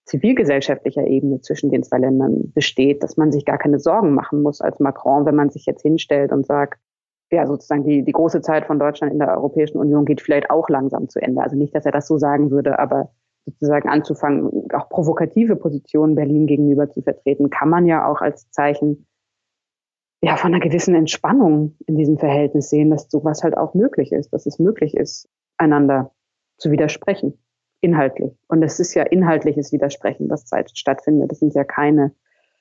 zivilgesellschaftlicher 0.06 1.06
Ebene 1.06 1.40
zwischen 1.40 1.70
den 1.70 1.82
zwei 1.82 1.98
Ländern 1.98 2.52
besteht, 2.52 3.02
dass 3.02 3.16
man 3.16 3.32
sich 3.32 3.44
gar 3.44 3.58
keine 3.58 3.78
Sorgen 3.78 4.12
machen 4.12 4.42
muss 4.42 4.60
als 4.60 4.78
Macron, 4.80 5.24
wenn 5.24 5.34
man 5.34 5.50
sich 5.50 5.66
jetzt 5.66 5.82
hinstellt 5.82 6.30
und 6.32 6.46
sagt, 6.46 6.78
ja, 7.30 7.46
sozusagen 7.46 7.84
die, 7.84 8.04
die 8.04 8.12
große 8.12 8.42
Zeit 8.42 8.66
von 8.66 8.78
Deutschland 8.78 9.12
in 9.12 9.18
der 9.18 9.34
Europäischen 9.36 9.78
Union 9.78 10.04
geht 10.04 10.20
vielleicht 10.20 10.50
auch 10.50 10.68
langsam 10.68 11.08
zu 11.08 11.20
Ende. 11.20 11.42
Also 11.42 11.56
nicht, 11.56 11.74
dass 11.74 11.86
er 11.86 11.92
das 11.92 12.06
so 12.06 12.18
sagen 12.18 12.50
würde, 12.50 12.78
aber 12.78 13.10
sozusagen 13.46 13.88
anzufangen, 13.88 14.70
auch 14.72 14.88
provokative 14.88 15.56
Positionen 15.56 16.14
Berlin 16.14 16.46
gegenüber 16.46 16.90
zu 16.90 17.02
vertreten, 17.02 17.50
kann 17.50 17.68
man 17.68 17.86
ja 17.86 18.06
auch 18.06 18.20
als 18.20 18.50
Zeichen 18.50 19.06
ja, 20.22 20.36
von 20.36 20.54
einer 20.54 20.64
gewissen 20.64 20.94
Entspannung 20.94 21.76
in 21.86 21.96
diesem 21.96 22.18
Verhältnis 22.18 22.70
sehen, 22.70 22.90
dass 22.90 23.10
sowas 23.10 23.42
halt 23.42 23.56
auch 23.56 23.74
möglich 23.74 24.12
ist, 24.12 24.32
dass 24.32 24.46
es 24.46 24.58
möglich 24.58 24.94
ist, 24.94 25.28
einander 25.58 26.12
zu 26.56 26.70
widersprechen 26.70 27.38
inhaltlich. 27.84 28.32
Und 28.48 28.62
es 28.62 28.80
ist 28.80 28.94
ja 28.94 29.02
inhaltliches 29.02 29.70
Widersprechen, 29.70 30.30
was 30.30 30.48
stattfindet. 30.72 31.30
Das 31.30 31.40
sind 31.40 31.54
ja 31.54 31.64
keine 31.64 32.12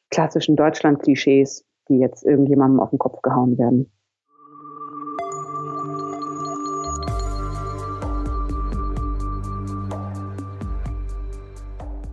klassischen 0.10 0.58
Deutschland-Klischees, 0.58 1.66
die 1.88 1.98
jetzt 1.98 2.26
irgendjemandem 2.26 2.82
auf 2.82 2.90
den 2.90 3.00
Kopf 3.00 3.22
gehauen 3.22 3.58
werden. 3.58 3.90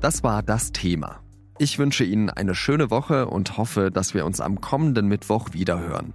Das 0.01 0.23
war 0.23 0.43
das 0.43 0.73
Thema. 0.73 1.21
Ich 1.63 1.79
wünsche 1.79 2.05
Ihnen 2.05 2.31
eine 2.31 2.55
schöne 2.55 2.91
Woche 2.91 3.27
und 3.27 3.59
hoffe, 3.59 3.91
dass 3.91 4.15
wir 4.15 4.25
uns 4.25 4.41
am 4.41 4.63
kommenden 4.63 5.09
Mittwoch 5.09 5.53
wiederhören. 5.53 6.15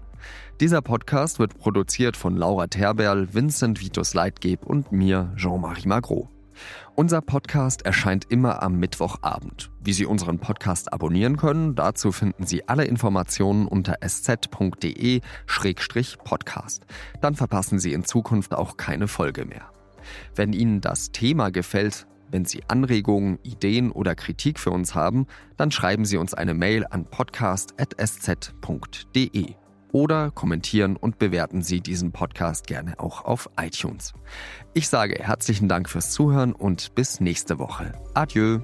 Dieser 0.59 0.81
Podcast 0.81 1.37
wird 1.37 1.59
produziert 1.59 2.17
von 2.17 2.35
Laura 2.35 2.65
Terberl, 2.65 3.31
Vincent 3.31 3.79
Vitus 3.79 4.15
Leitgeb 4.15 4.65
und 4.65 4.91
mir, 4.91 5.31
Jean-Marie 5.35 5.87
Magro. 5.87 6.31
Unser 6.95 7.21
Podcast 7.21 7.83
erscheint 7.83 8.25
immer 8.27 8.63
am 8.63 8.79
Mittwochabend. 8.79 9.69
Wie 9.83 9.93
Sie 9.93 10.07
unseren 10.07 10.39
Podcast 10.39 10.91
abonnieren 10.91 11.37
können, 11.37 11.75
dazu 11.75 12.11
finden 12.11 12.47
Sie 12.47 12.67
alle 12.67 12.85
Informationen 12.85 13.67
unter 13.67 13.97
sz.de-podcast. 14.01 15.21
Dann 17.21 17.35
verpassen 17.35 17.77
Sie 17.77 17.93
in 17.93 18.03
Zukunft 18.03 18.55
auch 18.55 18.77
keine 18.77 19.07
Folge 19.07 19.45
mehr. 19.45 19.69
Wenn 20.33 20.53
Ihnen 20.53 20.81
das 20.81 21.11
Thema 21.11 21.51
gefällt, 21.51 22.07
wenn 22.29 22.45
Sie 22.45 22.63
Anregungen, 22.67 23.39
Ideen 23.43 23.91
oder 23.91 24.15
Kritik 24.15 24.59
für 24.59 24.71
uns 24.71 24.95
haben, 24.95 25.27
dann 25.57 25.71
schreiben 25.71 26.05
Sie 26.05 26.17
uns 26.17 26.33
eine 26.33 26.53
Mail 26.53 26.85
an 26.89 27.05
podcast.sz.de 27.05 27.85
oder 29.91 30.31
kommentieren 30.31 30.97
und 30.97 31.19
bewerten 31.19 31.61
Sie 31.61 31.79
diesen 31.79 32.11
Podcast 32.11 32.67
gerne 32.67 32.99
auch 32.99 33.23
auf 33.23 33.49
iTunes. 33.57 34.13
Ich 34.73 34.89
sage 34.89 35.23
herzlichen 35.23 35.69
Dank 35.69 35.89
fürs 35.89 36.11
Zuhören 36.11 36.51
und 36.53 36.95
bis 36.95 37.21
nächste 37.21 37.59
Woche. 37.59 37.93
Adieu. 38.13 38.59